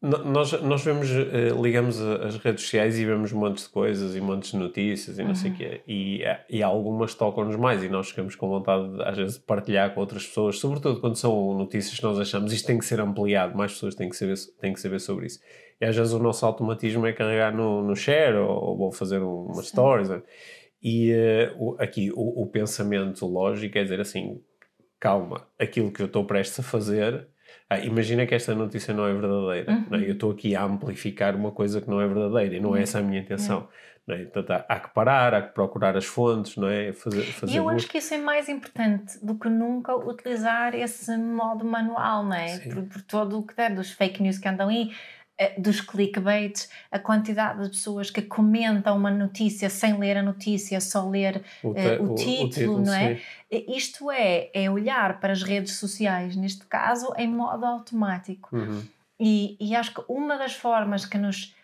[0.00, 4.52] nós, nós vemos, eh, ligamos as redes sociais e vemos montes de coisas e montes
[4.52, 5.34] de notícias e não Uhum.
[5.34, 5.80] sei o quê.
[5.88, 9.40] E, eh, e algumas tocam-nos mais e nós ficamos com vontade, de, às vezes, de
[9.42, 13.00] partilhar com outras pessoas, sobretudo quando são notícias que nós achamos isto tem que ser
[13.00, 15.40] ampliado, mais pessoas têm que saber, têm que saber sobre isso.
[15.80, 19.20] E às vezes o nosso automatismo é carregar no, no share ou, ou vou fazer
[19.20, 19.68] um- uma Sim.
[19.68, 20.08] stories.
[20.08, 20.22] né?
[20.80, 21.12] E
[21.58, 24.40] o- aqui o, o pensamento lógico é dizer assim:
[25.00, 27.26] calma, aquilo que eu estou prestes a fazer.
[27.70, 29.72] Ah, imagina que esta notícia não é verdadeira.
[29.72, 29.84] Uhum.
[29.90, 30.02] não é?
[30.08, 32.82] Eu estou aqui a amplificar uma coisa que não é verdadeira e não é Uhum.
[32.82, 33.68] essa a minha intenção.
[34.06, 34.24] Não é?
[34.24, 36.94] Portanto, há, há que parar, há que procurar as fontes, não é?
[36.94, 41.14] Fazer, fazer E eu acho que isso é mais importante do que nunca utilizar esse
[41.18, 42.58] modo manual, não é?
[42.58, 44.90] Por, por todo o que der, dos fake news que andam aí,
[45.58, 51.08] dos clickbaits, a quantidade de pessoas que comentam uma notícia sem ler a notícia, só
[51.08, 53.16] ler o, eh, te- o título, não é?
[53.50, 53.64] sim.
[53.68, 58.54] Isto é, é olhar para as redes sociais, neste caso, em modo automático.
[58.54, 58.82] Uhum.
[59.20, 61.54] E, e acho que uma das formas que nos,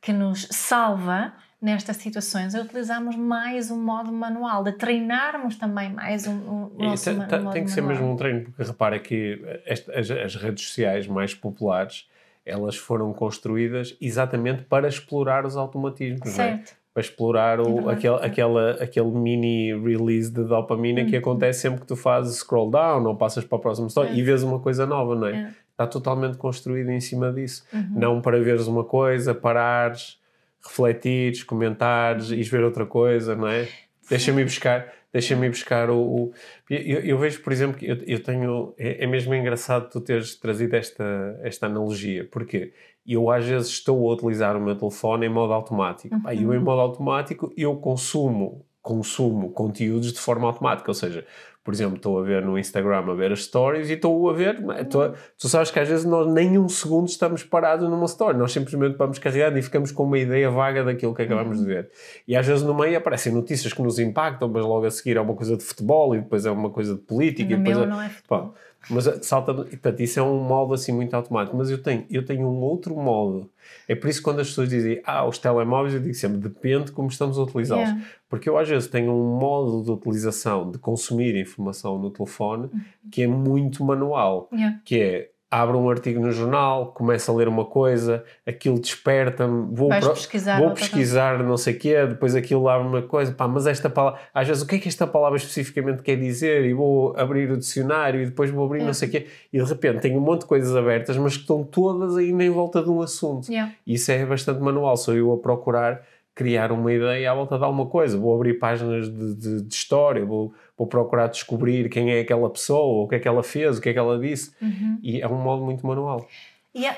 [0.00, 6.26] que nos salva nestas situações é utilizarmos mais um modo manual, de treinarmos também mais
[6.26, 8.00] um, um te- modo tem que ser manual.
[8.00, 12.06] mesmo um treino, porque repara que esta- as, as redes sociais mais populares
[12.46, 16.32] elas foram construídas exatamente para explorar os automatismos, não é?
[16.34, 16.76] Certo.
[16.92, 21.06] para explorar o, É aquele, aquela, aquele mini release de dopamina Uhum.
[21.08, 24.14] que acontece sempre que tu fazes scroll down ou passas para a próxima história É.
[24.14, 25.32] e vês uma coisa nova, não é?
[25.36, 25.50] É.
[25.72, 27.64] Está totalmente construído em cima disso.
[27.72, 27.88] Uhum.
[27.96, 30.18] Não para veres uma coisa, parares,
[30.64, 33.66] refletires, comentares, ires ver outra coisa, não é?
[34.08, 35.96] Deixa-me buscar, deixa-me ir buscar o.
[35.98, 36.32] o-
[36.68, 38.74] eu, eu vejo, por exemplo, que eu, eu tenho.
[38.76, 42.72] É, é mesmo engraçado tu teres trazido esta, esta analogia, porque
[43.06, 46.14] eu às vezes estou a utilizar o meu telefone em modo automático.
[46.34, 51.24] E eu, em modo automático, eu consumo, consumo conteúdos de forma automática, ou seja,
[51.64, 54.58] por exemplo, estou a ver no Instagram a ver as stories e estou a ver.
[54.78, 58.52] estou tu sabes que às vezes nós nem um segundo estamos parados numa story, nós
[58.52, 61.90] simplesmente vamos carregando e ficamos com uma ideia vaga daquilo que acabamos de ver.
[62.28, 65.20] E às vezes no meio aparecem notícias que nos impactam, mas logo a seguir é
[65.20, 67.52] uma coisa de futebol e depois é uma coisa de política.
[67.54, 68.38] e No depois meu é- não é futebol.
[68.48, 68.50] Pá,
[68.90, 71.56] mas eh, salta, portanto, isso é um modo assim muito automático.
[71.56, 73.50] Mas eu tenho, eu tenho um outro modo.
[73.88, 76.86] É por isso que quando as pessoas dizem, ah, os telemóveis, eu digo sempre, depende
[76.86, 77.88] de como estamos a utilizá-los.
[77.88, 78.06] Yeah.
[78.28, 82.70] Porque eu às vezes tenho um modo de utilização, de consumir informação no telefone,
[83.10, 84.48] que é muito manual.
[84.52, 84.80] Yeah.
[84.84, 85.30] Que é,
[85.62, 90.58] abro um artigo no jornal, começo a ler uma coisa, aquilo desperta-me, vou, pro- pesquisar
[90.58, 94.18] vou pesquisar não sei o quê, depois aquilo abre uma coisa, pá, mas esta palavra,
[94.34, 96.64] às vezes o que é que esta palavra especificamente quer dizer?
[96.64, 98.84] E vou abrir o dicionário e depois vou abrir É.
[98.84, 101.42] não sei o quê, e de repente tenho um monte de coisas abertas, mas que
[101.42, 103.48] estão todas ainda em volta de um assunto.
[103.50, 103.72] Yeah.
[103.86, 106.02] Isso é bastante manual, sou eu a procurar
[106.34, 108.18] criar uma ideia à volta de alguma coisa.
[108.18, 113.04] Vou abrir páginas de, de- de história, vou, vou procurar descobrir quem é aquela pessoa,
[113.04, 114.52] o que é que ela fez, o que é que ela disse.
[114.60, 114.98] Uhum.
[115.02, 116.26] E é um modo muito manual.
[116.74, 116.96] E há,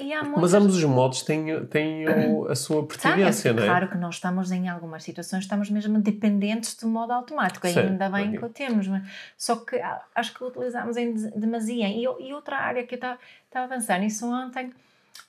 [0.00, 3.66] e há Mas ambos os modos têm, têm o- a sua Sabe, pertinência, não é?
[3.66, 8.08] Claro que nós estamos em algumas situações, estamos mesmo dependentes do modo automático, Certo, ainda
[8.08, 9.02] bem que o temos, mas
[9.36, 9.78] só que
[10.14, 11.86] acho que o utilizamos em demasia.
[11.88, 14.72] E, e outra área que eu estava estava a pensar nisso ontem,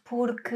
[0.05, 0.55] porque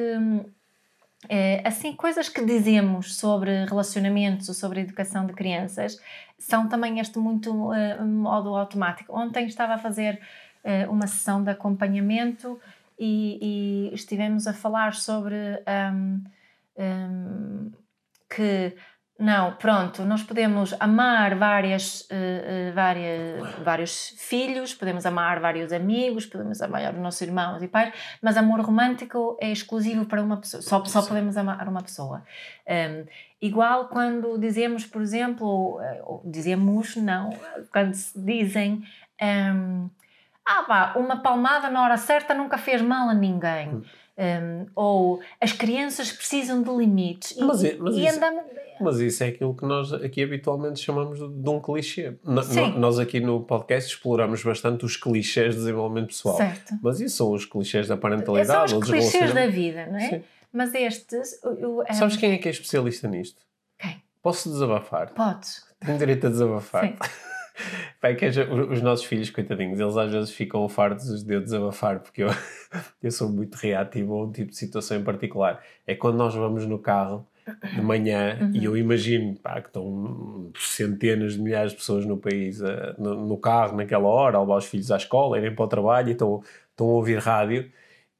[1.27, 5.99] eh, assim, coisas que dizemos sobre relacionamentos ou sobre educação de crianças
[6.37, 9.13] são também este muito eh, modo automático.
[9.13, 10.21] Ontem estava a fazer
[10.63, 12.59] eh, uma sessão de acompanhamento
[12.97, 15.35] e, e estivemos a falar sobre
[15.93, 16.23] hum,
[16.77, 17.71] hum,
[18.29, 18.75] que
[19.19, 26.61] não, pronto, nós podemos amar várias, eh, várias, vários filhos, podemos amar vários amigos, podemos
[26.61, 30.85] amar os nossos irmãos e pais, mas amor romântico é exclusivo para uma pessoa, só,
[30.85, 32.23] só podemos amar uma pessoa.
[32.65, 33.05] Um,
[33.41, 37.31] igual quando dizemos, por exemplo, eh, ou dizemos não,
[37.73, 38.85] quando se dizem
[39.21, 39.89] um,
[40.45, 43.83] ah pá, uma palmada na hora certa nunca fez mal a ninguém.
[44.21, 47.31] Um, ou as crianças precisam de limites.
[47.37, 48.19] E, Mas mas e isso-.
[48.81, 52.15] Mas isso é aquilo que nós aqui habitualmente chamamos de, um clichê.
[52.23, 56.35] No- no- nós aqui no podcast exploramos bastante os clichês de desenvolvimento pessoal.
[56.37, 56.75] Certo.
[56.81, 58.65] Mas isso são os clichês da São parentalidade.
[58.65, 60.09] os ou dos clichês da vida, não é?
[60.09, 60.23] Sim.
[60.51, 61.39] Mas estes.
[61.43, 63.41] Eu, um, Sabes quem é que é especialista nisto?
[63.77, 64.01] Quem?
[64.21, 65.13] Posso desabafar?
[65.13, 65.63] Podes.
[65.79, 66.87] Tenho direito a desabafar.
[66.87, 66.95] Sim.
[68.01, 72.23] Pai, que os nossos filhos, coitadinhos, eles às vezes ficam fartos de eu desabafar porque
[72.23, 72.29] eu,
[73.03, 75.61] eu sou muito reativo a um tipo de situação em particular.
[75.85, 77.25] É quando nós vamos no carro
[77.73, 78.51] de manhã Uhum.
[78.53, 83.25] e eu imagino pá, que estão centenas de milhares de pessoas no país eh, no,
[83.25, 86.11] no carro naquela hora, a levar os filhos à escola, irem para o trabalho e
[86.11, 87.69] estão, estão a ouvir rádio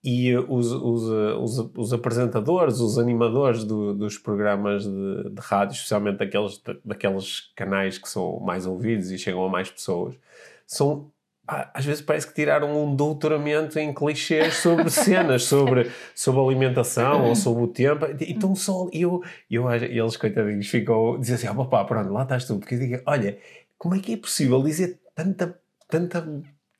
[0.03, 6.17] e os, os, os, os apresentadores, os animadores do- dos programas de, de rádio, especialmente
[6.19, 10.15] daqueles, da- daqueles canais que são mais ouvidos e chegam a mais pessoas,
[10.65, 11.11] são
[11.73, 17.35] às vezes parece que tiraram um doutoramento em clichês sobre cenas, sobre, sobre alimentação ou
[17.35, 18.87] sobre o tempo, e só.
[18.93, 21.19] Eu, eu, eles, coitadinhos, ficam.
[21.19, 22.59] Dizem assim: ah, papá, pronto, lá estás tu.
[22.59, 23.39] Porque eu digo: olha,
[23.79, 26.23] como é que é possível dizer tanta, tanta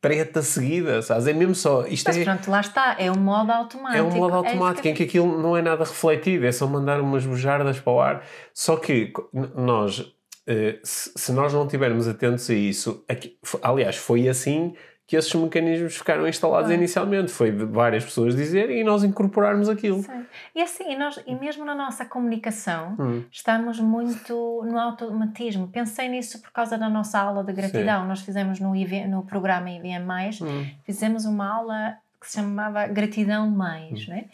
[0.01, 1.01] treta seguida?
[1.01, 1.27] Sabes?
[1.27, 1.85] É mesmo só.
[1.87, 2.23] Isto Mas é.
[2.23, 2.95] pronto, lá está.
[2.99, 3.97] É um modo automático.
[3.97, 6.65] É um modo isso automático que- em que aquilo não é nada refletido, é só
[6.67, 8.23] mandar umas bujardas para o ar.
[8.53, 9.11] Só que
[9.55, 10.05] nós,
[10.47, 14.73] eh, se nós não estivermos atentos a isso, aqui- aliás, foi assim
[15.09, 16.73] que esses mecanismos ficaram instalados Ah.
[16.75, 17.31] inicialmente.
[17.31, 20.03] Foi de várias pessoas dizerem e nós incorporarmos aquilo.
[20.03, 20.23] Sim.
[20.53, 23.23] E assim, nós, e mesmo na nossa comunicação, Hum.
[23.31, 25.67] estamos muito no automatismo.
[25.67, 28.05] Pensei nisso por causa da nossa aula de gratidão.
[28.07, 30.69] Nós fizemos no, IV, no programa IVM, Hum.
[30.83, 34.11] fizemos uma aula que se chamava Gratidão Mais, Hum.
[34.11, 34.25] né?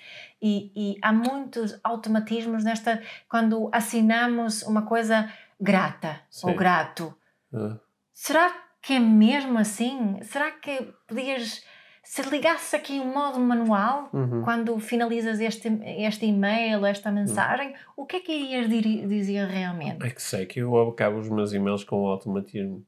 [0.42, 6.50] E, e há muitos automatismos nesta quando assinamos uma coisa grata Sim.
[6.50, 7.16] ou grato.
[7.54, 7.78] Ah.
[8.14, 8.52] Será
[8.86, 10.19] que é mesmo assim?
[10.21, 11.63] Será que podias
[12.04, 14.43] se ligasse aqui um modo manual Uhum.
[14.43, 15.67] quando finalizas este,
[15.98, 20.06] este e-mail, esta mensagem, o que é que irias dizer realmente?
[20.06, 22.86] É que sei que eu acabo os meus e-mails com o automatismo.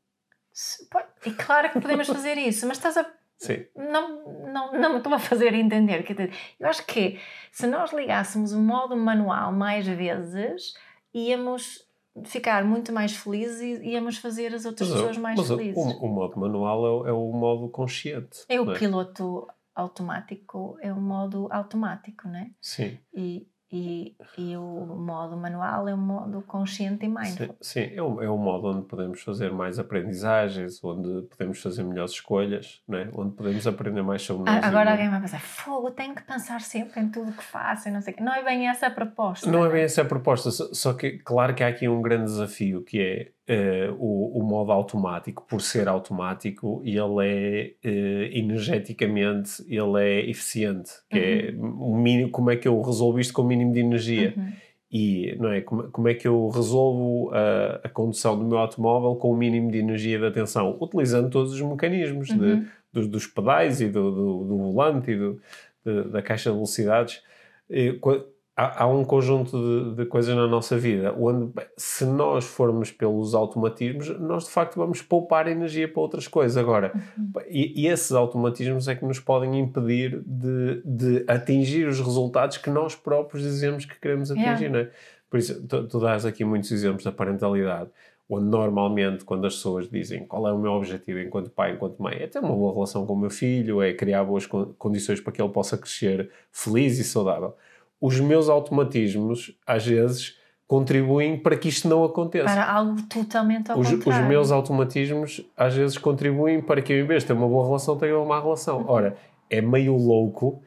[1.26, 3.06] E claro que podemos fazer isso, mas estás a
[3.40, 3.66] Sim.
[3.76, 6.06] não, não, não me estou a fazer entender.
[6.60, 7.20] Eu acho que
[7.52, 10.74] se nós ligássemos o modo manual mais vezes,
[11.12, 11.87] íamos
[12.26, 15.78] ficar muito mais felizes e íamos fazer as outras Mas, pessoas mais mas felizes.
[15.78, 18.40] o, o modo manual é, o- é o modo consciente.
[18.50, 22.52] É o não piloto automático, é o modo automático, né?
[22.62, 27.58] Sim, E, e, e o modo manual é o modo consciente e sim, mindful.
[27.60, 27.92] sim.
[27.94, 32.82] É, o, é o modo onde podemos fazer mais aprendizagens, onde podemos fazer melhores escolhas,
[32.88, 33.10] não é?
[33.14, 34.64] onde podemos aprender mais sobre nós.
[34.64, 37.90] Ah, o Agora alguém vai pensar, fogo, tenho que pensar sempre em tudo que faço
[37.90, 38.16] e não sei.
[38.22, 39.52] Não é bem essa a proposta.
[39.52, 39.74] Não é né?
[39.74, 43.32] bem essa a proposta, só que claro que há aqui um grande desafio que é
[43.48, 50.92] eh, o, o modo automático, por ser automático, ele é eh, energeticamente ele é eficiente,
[51.10, 54.34] que é o mínimo, como é que eu resolvo isto com o mínimo de energia
[54.38, 54.52] Uhum.
[54.92, 59.16] e não é como, como é que eu resolvo a, a condução do meu automóvel
[59.16, 62.66] com o mínimo de energia de atenção, utilizando todos os mecanismos de- Uhum.
[62.94, 65.40] dos, dos pedais e do, do, do volante e do,
[65.86, 67.22] de- da caixa de velocidades.
[67.70, 67.94] E
[68.60, 73.36] Há, há um conjunto de, de coisas na nossa vida onde, se nós formos pelos
[73.36, 76.58] automatismos, nós de facto vamos poupar energia para outras coisas.
[76.58, 76.92] Agora,
[77.48, 82.72] e, e esses automatismos é que nos podem impedir de, de atingir os resultados que
[82.72, 84.64] nós próprios dizemos que queremos atingir.
[84.64, 84.70] Yeah.
[84.70, 84.90] Não é?
[85.30, 87.92] Por isso, tu, tu dás aqui muitos exemplos da parentalidade,
[88.28, 92.16] onde normalmente, quando as pessoas dizem qual é o meu objetivo enquanto pai, enquanto mãe,
[92.16, 95.32] é ter uma boa relação com o meu filho, é criar boas con- condições para
[95.32, 97.56] que ele possa crescer feliz e saudável.
[98.00, 100.36] Os meus automatismos, às vezes,
[100.68, 102.46] contribuem para que isto não aconteça.
[102.46, 104.28] Para algo totalmente ao Os, os contrário.
[104.28, 107.98] meus automatismos às vezes contribuem para que eu, em vez de ter uma boa relação,
[107.98, 108.86] tenha uma má relação.
[108.88, 109.18] Ora,
[109.50, 110.62] é meio louco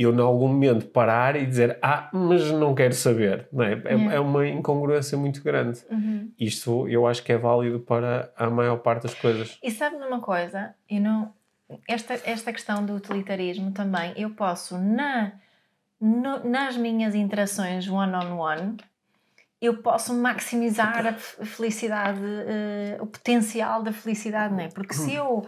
[0.00, 3.46] eu, em algum momento, parar e dizer: Ah, mas não quero saber.
[3.52, 3.74] Não é?
[3.84, 5.80] É, é uma incongruência muito grande.
[5.90, 6.32] Uhum.
[6.40, 9.58] Isto eu acho que é válido para a maior parte das coisas.
[9.62, 10.74] E sabe de uma coisa?
[10.88, 11.34] Eu não,
[11.86, 15.32] esta, esta questão do utilitarismo também, eu posso, na,
[16.00, 18.76] no- nas minhas interações one-on-one,
[19.60, 24.68] eu posso maximizar a felicidade, eh, o potencial da felicidade, não é?
[24.68, 25.46] Porque se eu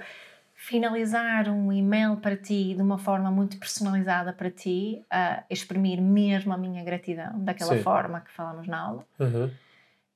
[0.54, 6.52] finalizar um e-mail para ti de uma forma muito personalizada para ti, a exprimir mesmo
[6.52, 7.82] a minha gratidão, daquela Sim.
[7.82, 9.50] forma que falamos na aula, Uhum.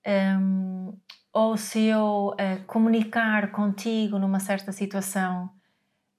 [0.07, 0.99] um,
[1.33, 5.51] ou se eu uh, comunicar contigo numa certa situação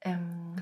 [0.05, 0.55] um,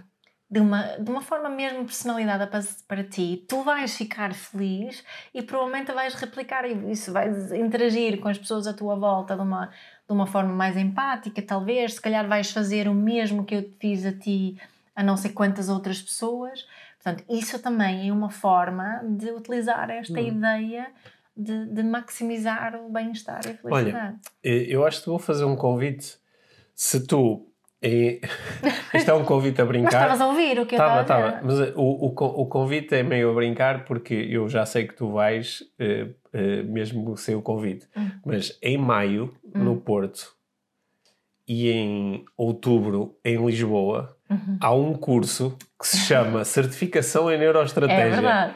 [0.56, 5.41] de, uma, de uma forma mesmo personalizada para, para ti, tu vais ficar feliz e
[5.41, 10.13] provavelmente vais replicar isso, vais interagir com as pessoas à tua volta de uma, de
[10.13, 14.06] uma forma mais empática, talvez, se calhar vais fazer o mesmo que eu te fiz
[14.06, 14.58] a ti
[14.96, 16.65] a não sei quantas outras pessoas.
[17.04, 20.28] Portanto, isso também é uma forma de utilizar esta Hum.
[20.28, 20.88] ideia
[21.36, 24.18] de, de maximizar o bem-estar e a felicidade.
[24.41, 26.18] Eh, Eu acho que vou fazer um convite.
[26.74, 27.46] Se tu.
[27.82, 28.20] Eh,
[28.94, 29.92] Isto é um convite a Mas brincar.
[29.92, 31.42] estavas a ouvir o que eu Estava, estava?
[31.44, 34.96] Mas o, o, con- o convite é meio a brincar porque eu já sei que
[34.96, 37.88] tu vais, eh, eh, mesmo sem o convite.
[37.96, 38.10] Hum.
[38.26, 40.34] Mas em maio, no Porto,
[41.48, 44.58] e em outubro, em Lisboa, Uhum.
[44.60, 48.10] há um curso que se chama Certificação em É Neuroestratégia.
[48.16, 48.54] verdade.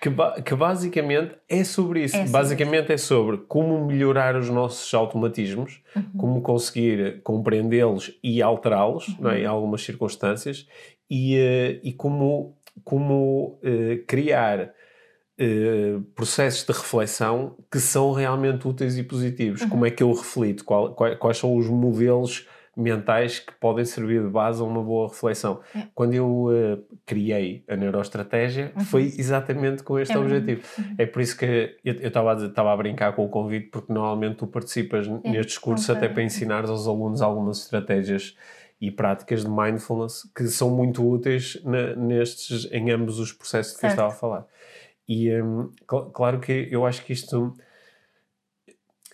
[0.00, 2.14] que, ba- que basicamente é sobre isso.
[2.16, 6.02] É sobre basicamente é sobre como melhorar os nossos automatismos, Uhum.
[6.16, 10.66] como conseguir compreendê-los e alterá-los não é, em algumas circunstâncias
[11.10, 14.70] e, eh, e como, como eh, criar
[15.38, 19.62] eh, processos de reflexão que são realmente úteis e positivos.
[19.62, 19.68] Uhum.
[19.68, 20.64] Como é que eu reflito?
[20.64, 25.08] Qual- quais, quais são os modelos mentais que podem servir de base a uma boa
[25.08, 25.60] reflexão?
[25.74, 25.82] É.
[25.94, 30.62] Quando eu eh, criei a neuroestratégia, foi exatamente com este É objetivo.
[30.98, 34.36] É por isso que eu estava a, dizer- a brincar com o convite, porque normalmente
[34.36, 38.36] tu participas É, nestes cursos até para ensinar aos alunos algumas estratégias
[38.80, 43.86] e práticas de mindfulness que são muito úteis na- nestes, em ambos os processos que
[43.86, 43.92] eu Certo.
[43.92, 44.46] estava a falar.
[45.08, 47.54] E hum, cl- claro que eu acho que isto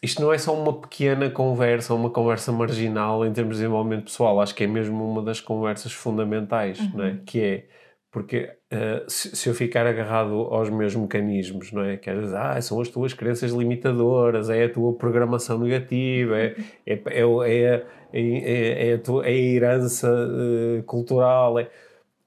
[0.02, 4.40] isto não é só uma pequena conversa, uma conversa marginal em termos de desenvolvimento pessoal,
[4.40, 7.18] acho que é mesmo uma das conversas fundamentais, não é?
[7.26, 7.64] Que é,
[8.10, 11.96] porque eh, se, se eu ficar agarrado aos meus mecanismos, não é?
[11.96, 16.56] Que às vezes, ah, são as tuas crenças limitadoras, é a tua programação negativa, é,
[16.86, 21.68] é, é, o- é, é, é a, tua, é a herança eh, cultural, é...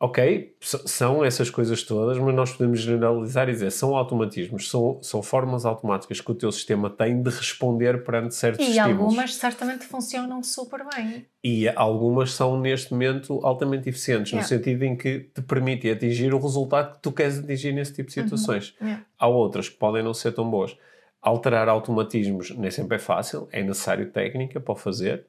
[0.05, 5.23] Ok, são essas coisas todas, mas nós podemos generalizar e dizer são automatismos, são, são
[5.23, 8.99] formas automáticas que o teu sistema tem de responder perante certos E estímulos.
[9.01, 11.25] algumas certamente funcionam super bem.
[11.41, 14.49] E algumas são, neste momento, altamente eficientes, no Yeah.
[14.49, 18.19] sentido em que te permitem atingir o resultado que tu queres atingir nesse tipo de
[18.19, 18.23] Uhum.
[18.25, 18.75] situações.
[18.81, 19.05] Yeah.
[19.17, 20.75] Há outras que podem não ser tão boas.
[21.21, 25.25] Alterar automatismos nem sempre é fácil, é necessário técnica para o fazer.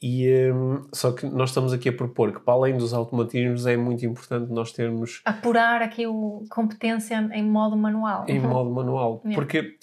[0.00, 3.76] E, um, só que nós estamos aqui a propor que, para além dos automatismos, é
[3.76, 5.20] muito importante nós termos.
[5.24, 8.24] Apurar aqui o competência em modo manual.
[8.28, 9.20] Em modo manual.
[9.24, 9.34] Yeah.
[9.34, 9.76] Porque,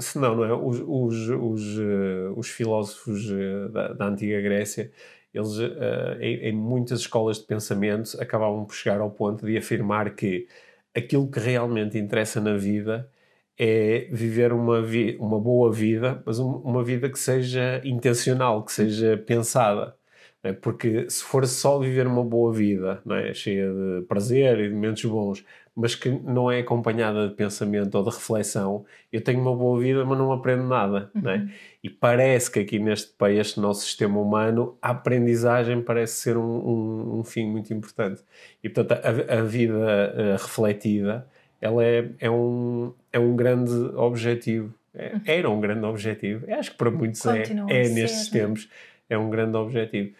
[0.00, 0.54] senão, não é?
[0.54, 4.92] Os, os, os, uh, os filósofos uh, da, da, antiga Grécia,
[5.34, 10.14] eles, uh, em, em, muitas escolas de pensamento, acabavam por chegar ao ponto de afirmar
[10.14, 10.46] que
[10.94, 13.10] aquilo que realmente interessa na vida
[13.58, 19.16] é viver uma, vi uma boa vida, mas uma vida que seja intencional, que seja
[19.16, 19.96] pensada.
[20.42, 20.52] É?
[20.52, 23.34] Porque se for só viver uma boa vida, é?
[23.34, 25.44] cheia de prazer e de momentos bons,
[25.74, 30.04] mas que não é acompanhada de pensamento ou de reflexão, eu tenho uma boa vida,
[30.04, 31.10] mas não aprendo nada.
[31.14, 31.22] Uhum.
[31.22, 31.36] Não é?
[31.36, 31.48] Uhum.
[31.82, 36.42] E parece que aqui neste país, este nosso sistema humano, a aprendizagem parece ser um,
[36.42, 38.22] um, um fim muito importante.
[38.62, 41.26] E portanto, a, a vida uh, refletida
[41.60, 44.74] ela é, é, um, é um grande objetivo.
[44.94, 45.20] É, uhum.
[45.26, 46.44] era um grande objetivo.
[46.48, 48.68] Eu acho que para muitos é, é nestes ser, tempos,
[49.10, 50.14] é um grande objetivo.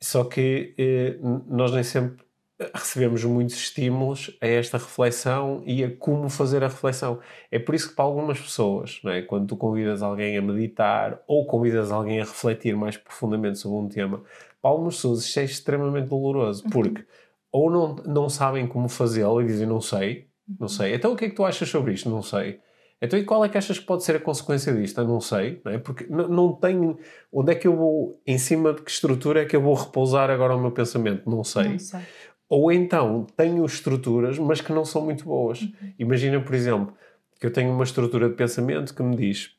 [0.00, 1.16] Só que eh,
[1.48, 2.26] nós nem sempre
[2.74, 7.20] recebemos muitos estímulos a esta reflexão e a como fazer a reflexão.
[7.50, 9.22] É por isso que para algumas pessoas, é?
[9.22, 13.88] quando tu convidas alguém a meditar ou convidas alguém a refletir mais profundamente sobre um
[13.88, 14.22] tema,
[14.60, 16.70] para algumas pessoas isto é extremamente doloroso, uhum.
[16.70, 17.06] porque uhum.
[17.52, 20.25] ou não, não sabem como fazê-lo e dizem não sei,
[20.58, 20.94] não sei.
[20.94, 22.08] Então o que é que tu achas sobre isto?
[22.08, 22.60] Não sei.
[23.00, 25.00] Então e qual é que achas que pode ser a consequência disto?
[25.00, 25.78] Eu não sei, não é?
[25.78, 26.98] Porque não tenho...
[27.32, 28.20] Onde é que eu vou...
[28.26, 31.28] Em cima de que estrutura é que eu vou repousar agora o meu pensamento?
[31.28, 31.68] Não sei.
[31.68, 32.00] Não sei.
[32.48, 35.62] Ou então tenho estruturas, mas que não são muito boas.
[35.62, 35.72] Uhum.
[35.98, 36.94] Imagina, por exemplo,
[37.40, 39.56] que eu tenho uma estrutura de pensamento que me diz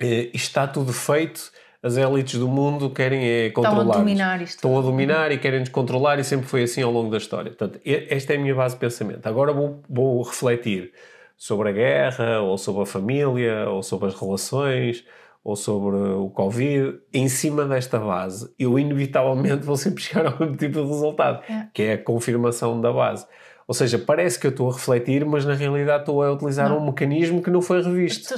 [0.00, 1.50] eh, está tudo feito
[1.82, 3.80] as élites do mundo querem é controlar.
[3.80, 4.54] Estão a dominar isto.
[4.56, 7.50] Estão a dominar e querem descontrolar e sempre foi assim ao longo da história.
[7.50, 9.26] Portanto, esta é a minha base de pensamento.
[9.26, 10.92] Agora vou, vou refletir
[11.36, 15.04] sobre a guerra, ou sobre a família, ou sobre as relações,
[15.42, 20.56] ou sobre o Covid, em cima desta base, eu inevitavelmente vou sempre chegar ao mesmo
[20.56, 21.66] tipo de resultado, é.
[21.74, 23.26] que é a confirmação da base.
[23.66, 26.78] Ou seja, parece que eu estou a refletir, mas na realidade estou a utilizar não.
[26.78, 28.28] um mecanismo que não foi revisto.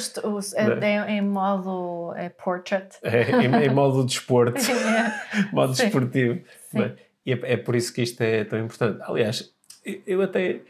[0.84, 2.88] É, é, em modo é portrait.
[3.02, 4.60] É, em, modo desporto.
[4.70, 5.48] é.
[5.52, 5.84] modo Sim.
[5.84, 6.40] desportivo.
[6.70, 6.92] Sim.
[7.24, 9.00] E é, é, por isso que isto é tão importante.
[9.02, 9.52] Aliás,
[10.06, 10.60] eu até.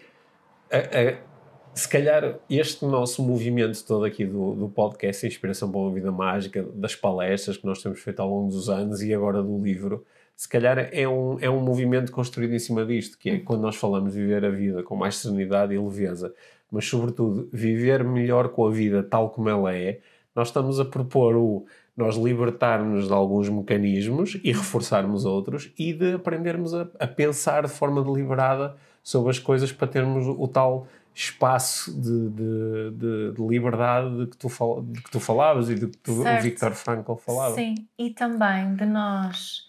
[0.70, 1.34] A, a,
[1.74, 6.62] se calhar este nosso movimento todo aqui do, do podcast Inspiração para uma Vida Mágica,
[6.72, 10.48] das palestras que nós temos feito ao longo dos anos e agora do livro, se
[10.48, 14.12] calhar é um, é um movimento construído em cima disto, que é quando nós falamos
[14.12, 16.34] de viver a vida com mais serenidade e leveza,
[16.70, 20.00] mas sobretudo viver melhor com a vida tal como ela é,
[20.34, 21.64] nós estamos a propor o
[21.96, 27.68] nós libertarmos de alguns mecanismos e reforçarmos outros e de aprendermos a, a pensar de
[27.68, 34.18] forma deliberada sobre as coisas para termos o tal espaço de, de, de, de, liberdade
[34.18, 37.14] de que, tu fal, de que tu falavas e de que tu, o Victor Frankl
[37.14, 37.54] falava.
[37.54, 39.63] Sim, e também de nós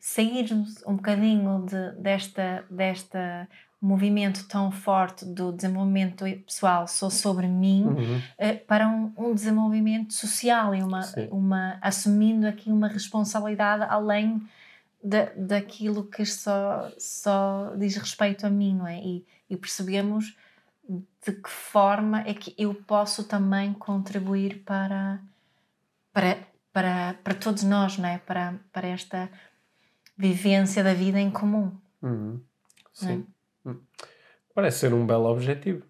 [0.00, 3.48] sairmos um bocadinho de, desta, desta
[3.80, 8.22] movimento tão forte do desenvolvimento pessoal só sobre mim uhum.
[8.36, 14.42] Eh, para um, um, desenvolvimento social e uma, uma assumindo aqui uma responsabilidade além
[15.02, 18.98] da, daquilo que só, só diz respeito a mim, não é?
[19.00, 20.36] E, e percebemos
[21.24, 25.20] de que forma é que eu posso também contribuir para,
[26.12, 26.38] para,
[26.72, 28.18] para, para todos nós, não é?
[28.18, 29.30] Para, para esta
[30.20, 31.72] vivência da vida em comum.
[32.02, 32.40] Uhum.
[32.92, 33.26] Sim.
[33.66, 33.70] É?
[34.54, 35.82] Parece ser um belo objetivo.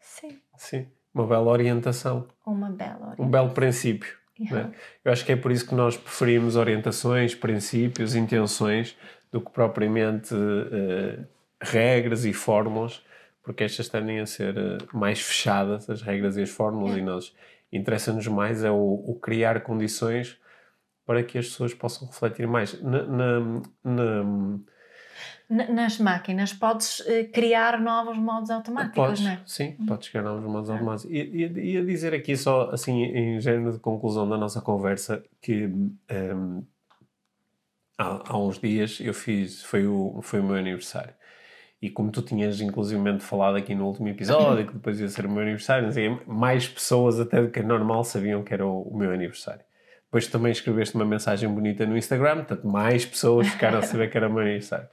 [0.00, 0.40] Sim.
[0.56, 0.86] Sim.
[1.14, 2.26] Uma bela orientação.
[2.44, 3.24] Uma bela orientação.
[3.24, 4.16] Um belo princípio.
[4.38, 4.72] Né?
[5.04, 8.96] Eu acho que é por isso que nós preferimos orientações, princípios, intenções,
[9.30, 11.24] do que propriamente uh,
[11.60, 13.02] regras e fórmulas,
[13.42, 16.98] porque estas tendem a ser uh, mais fechadas, as regras e as fórmulas, é.
[16.98, 17.34] e nós
[17.72, 20.38] interessa-nos mais é o, o criar condições
[21.08, 22.78] para que as pessoas possam refletir mais.
[22.82, 23.40] Na, na,
[23.82, 24.24] na,
[25.48, 29.40] nas máquinas podes uh, criar novos modos automáticos, podes, não é?
[29.46, 29.86] Sim, uhum.
[29.86, 31.10] podes criar novos modos automáticos.
[31.10, 35.24] E, e, e, a dizer aqui só, assim, em género de conclusão da nossa conversa,
[35.40, 36.60] que um, ehm,
[37.96, 41.14] há, há uns dias eu fiz, foi o, foi o meu aniversário.
[41.80, 45.30] E como tu tinhas inclusivamente falado aqui no último episódio, que depois ia ser o
[45.30, 45.88] meu aniversário,
[46.26, 49.64] mais pessoas até do que é normal sabiam que era o, o meu aniversário.
[50.08, 54.16] Depois também escreveste uma mensagem bonita no Instagram, portanto, mais pessoas ficaram a saber que
[54.16, 54.88] era o meu aniversário.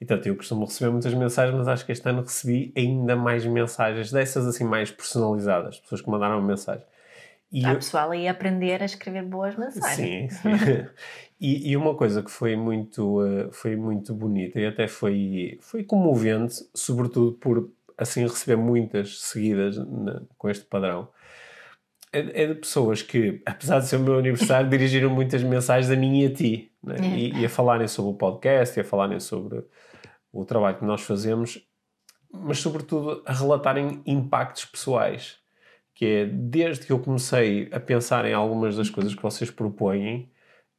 [0.00, 3.44] E portanto, eu costumo receber muitas mensagens, mas acho que este ano recebi ainda mais
[3.44, 6.84] mensagens, dessas assim mais personalizadas, pessoas que mandaram uma mensagem.
[7.52, 7.76] E Há eu...
[7.76, 10.32] pessoal aí aprender a escrever boas mensagens.
[10.34, 10.86] Sim, sim.
[11.40, 15.84] e, e, uma coisa que foi muito, uh, foi muito bonita e até foi, foi
[15.84, 21.08] comovente, sobretudo por assim receber muitas seguidas na, com este padrão,
[22.12, 25.96] é, é de pessoas que, apesar de ser o meu aniversário, dirigiram muitas mensagens a
[25.96, 26.72] mim e a ti.
[26.82, 26.96] Né?
[27.00, 27.16] É.
[27.16, 29.64] E, e a falarem sobre o podcast, e a falarem sobre
[30.32, 31.66] o trabalho que nós fazemos,
[32.32, 35.38] mas sobretudo a relatarem impactos pessoais.
[35.94, 40.30] Que é, desde que eu comecei a pensar em algumas das coisas que vocês propõem,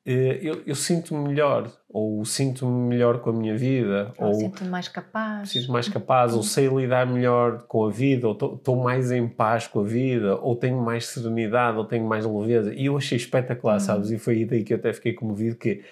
[0.05, 4.67] eh, eu, eu sinto-me melhor, ou sinto-me melhor com a minha vida, Ou ou sinto-me
[4.69, 5.49] mais capaz.
[5.51, 9.67] sinto mais capaz, ou sei lidar melhor com a vida, ou estou mais em paz
[9.67, 12.73] com a vida, ou tenho mais serenidade, ou tenho mais leveza.
[12.73, 14.09] E eu achei espetacular, sabes?
[14.09, 15.83] E foi daí que eu até fiquei comovido que,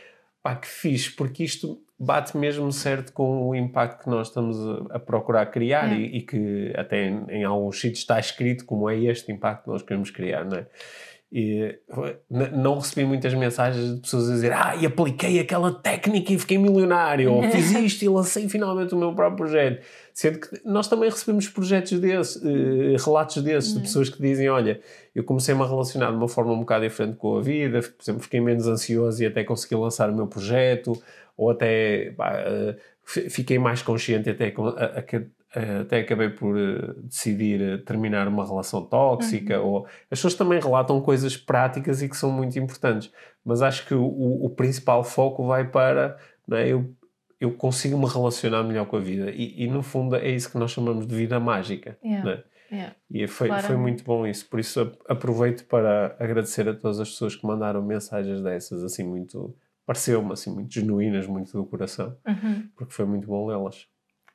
[0.41, 4.58] pá, que fixe, porque isto bate mesmo certo com o impacto que nós estamos
[4.89, 5.97] a, a procurar criar É.
[5.99, 9.70] e, e que até em, em alguns sítios está escrito como é este impacto que
[9.70, 10.66] nós queremos criar, não é?
[11.34, 11.80] E
[12.30, 16.58] não recebi muitas mensagens de pessoas a dizer ah, e apliquei aquela técnica e fiquei
[16.58, 19.82] milionário, ou fiz isto e lancei finalmente o meu próprio projeto.
[20.14, 24.82] Sendo que nós também recebemos projetos desses, eh, relatos desses, de pessoas que dizem: Olha,
[25.16, 28.22] eu comecei-me a relacionar de uma forma um bocado diferente com a vida, por exemplo,
[28.22, 31.02] fiquei menos ansioso e até consegui lançar o meu projeto,
[31.38, 32.76] ou até pá, eh,
[33.06, 34.54] fi- fiquei mais consciente até,
[35.56, 39.60] eh, até acabei por eh, decidir eh, terminar uma relação tóxica.
[39.60, 43.12] Ou, as pessoas também relatam coisas práticas e que são muito importantes,
[43.43, 46.18] mas acho que o, o principal foco vai para
[46.52, 46.93] é, eu
[47.39, 49.32] eu consigo me relacionar melhor com a vida.
[49.32, 51.97] E, e, no fundo é isso que nós chamamos de vida mágica.
[52.06, 52.30] Yeah.
[52.30, 52.43] é?
[52.72, 52.95] Yeah.
[53.10, 54.47] E foi, foi muito bom isso.
[54.47, 59.56] Por isso aproveito para agradecer a todas as pessoas que mandaram mensagens dessas, assim, muito.
[59.88, 62.70] Pareceu-me assim, muito genuínas, muito do coração, Uhum.
[62.76, 63.88] porque foi muito bom lê-las.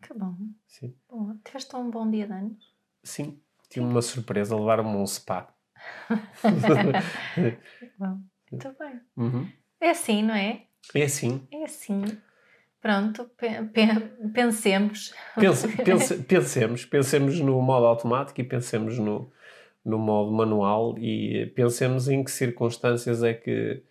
[0.06, 0.36] Que bom.
[0.66, 0.94] Sim.
[1.08, 1.36] Boa.
[1.44, 2.74] Tiveste um bom dia de anos?
[3.02, 5.52] Sim, tive uma surpresa, levaram-me um spa.
[7.98, 9.00] Bom, muito bem.
[9.16, 9.48] Uhum.
[9.80, 10.62] É assim, não é?
[10.94, 11.46] É assim.
[11.52, 12.02] É assim.
[12.80, 15.12] Pronto, pe- pe- pensemos.
[15.38, 19.30] Pense- pense- pensemos, pensemos no modo automático e pensemos no,
[19.84, 23.82] no modo manual e pensemos em que circunstâncias é que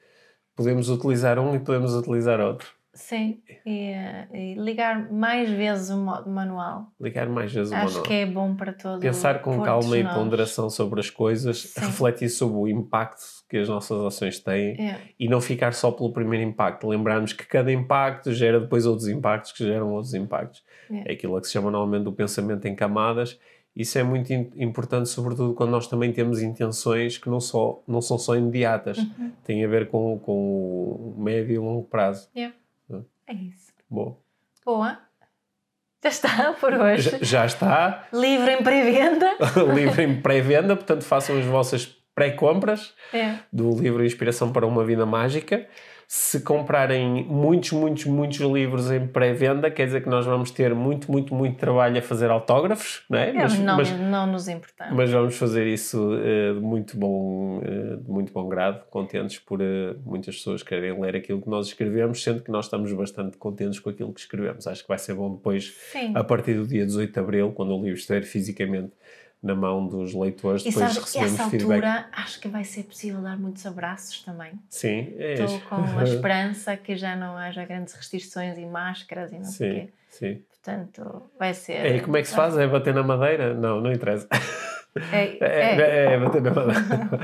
[0.56, 2.74] podemos utilizar um e podemos utilizar outro.
[2.96, 6.88] Sim, e, eh, e ligar mais vezes o modo manual.
[7.00, 8.04] Ligar mais vezes o Acho manual.
[8.04, 9.00] que é bom para todos.
[9.02, 10.14] Pensar com calma e nós.
[10.14, 11.82] ponderação sobre as coisas, Sim.
[11.82, 16.14] refletir sobre o impacto que as nossas ações têm É, e não ficar só pelo
[16.14, 16.88] primeiro impacto.
[16.88, 20.64] Lembrarmos que cada impacto gera depois outros impactos que geram outros impactos.
[20.90, 21.12] É.
[21.12, 23.38] É aquilo que se chama normalmente o pensamento em camadas.
[23.76, 28.02] Isso é muito im- importante, sobretudo quando nós também temos intenções que não, só, não
[28.02, 29.32] são só imediatas, Uhum.
[29.44, 32.30] têm a ver com, com o médio e longo prazo.
[33.28, 33.74] É isso.
[33.90, 34.20] Bom,
[34.66, 35.00] Boa.
[36.04, 37.10] Já está por hoje.
[37.10, 39.36] já, já está Livro em pré-venda.
[39.74, 42.94] livro em pré-venda, portanto façam as vossas pré-compras.
[43.14, 43.36] É.
[43.52, 45.68] do livro Inspiração para uma Vida Mágica.
[46.08, 51.12] Se comprarem muitos, muitos, muitos livros em pré-venda, quer dizer que nós vamos ter muito,
[51.12, 53.30] muito, muito trabalho a fazer autógrafos, não é?
[53.30, 53.78] É, não,
[54.10, 54.96] não nos importamos.
[54.96, 59.62] mas vamos fazer isso eh, de muito bom, eh, de muito bom grado, contentes por
[59.62, 63.80] eh, muitas pessoas quererem ler aquilo que nós escrevemos, sendo que nós estamos bastante contentes
[63.80, 64.68] com aquilo que escrevemos.
[64.68, 66.14] Acho que vai ser bom depois, Sim.
[66.16, 68.92] a partir do dia 18 de Abril, quando o livro estiver fisicamente
[69.46, 71.76] na mão dos leitores, E depois sabes, recebemos essa feedback.
[71.86, 74.52] altura acho que vai ser possível dar muitos abraços também.
[74.70, 79.36] Sim, é Estou com a esperança que já não haja grandes restrições e máscaras e
[79.38, 79.90] não sei o quê.
[80.10, 80.42] sim.
[80.66, 81.74] Portanto, vai ser.
[81.74, 82.58] É, e como é que se faz?
[82.58, 83.54] É bater na madeira?
[83.54, 84.28] Não, não interessa.
[84.32, 84.38] É,
[85.40, 85.82] É, é.
[85.82, 87.20] é, é bater na madeira.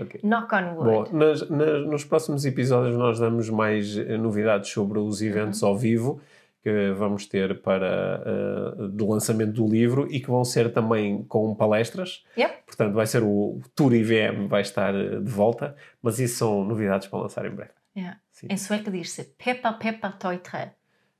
[0.00, 0.20] Ok.
[0.22, 1.10] Knock on wood.
[1.10, 5.68] Bom, nas- nas- nos próximos episódios nós damos mais novidades sobre os eventos Uhum.
[5.70, 6.20] ao vivo
[6.64, 11.54] que vamos ter para eh, de lançamento do livro e que vão ser também com
[11.54, 12.24] palestras.
[12.38, 12.62] Yep.
[12.64, 17.06] Portanto, vai ser o Tour IVM, vai estar eh, de volta, mas isso são novidades
[17.06, 17.72] para lançar em breve.
[17.94, 18.18] Yeah.
[18.48, 20.70] Em sueco diz-se Peppa Peppa Toitre.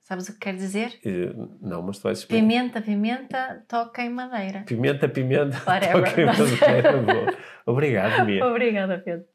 [0.00, 0.98] Sabes o que quer dizer?
[1.04, 2.40] Eh, não, mas tu vais explicar.
[2.40, 4.62] Pimenta, pimenta, toca em madeira.
[4.66, 5.58] Pimenta, pimenta.
[5.70, 6.08] Whatever.
[6.08, 7.38] Ok, madeira.
[7.66, 8.46] Obrigado, Mia.
[8.46, 9.26] Obrigada, Pedro.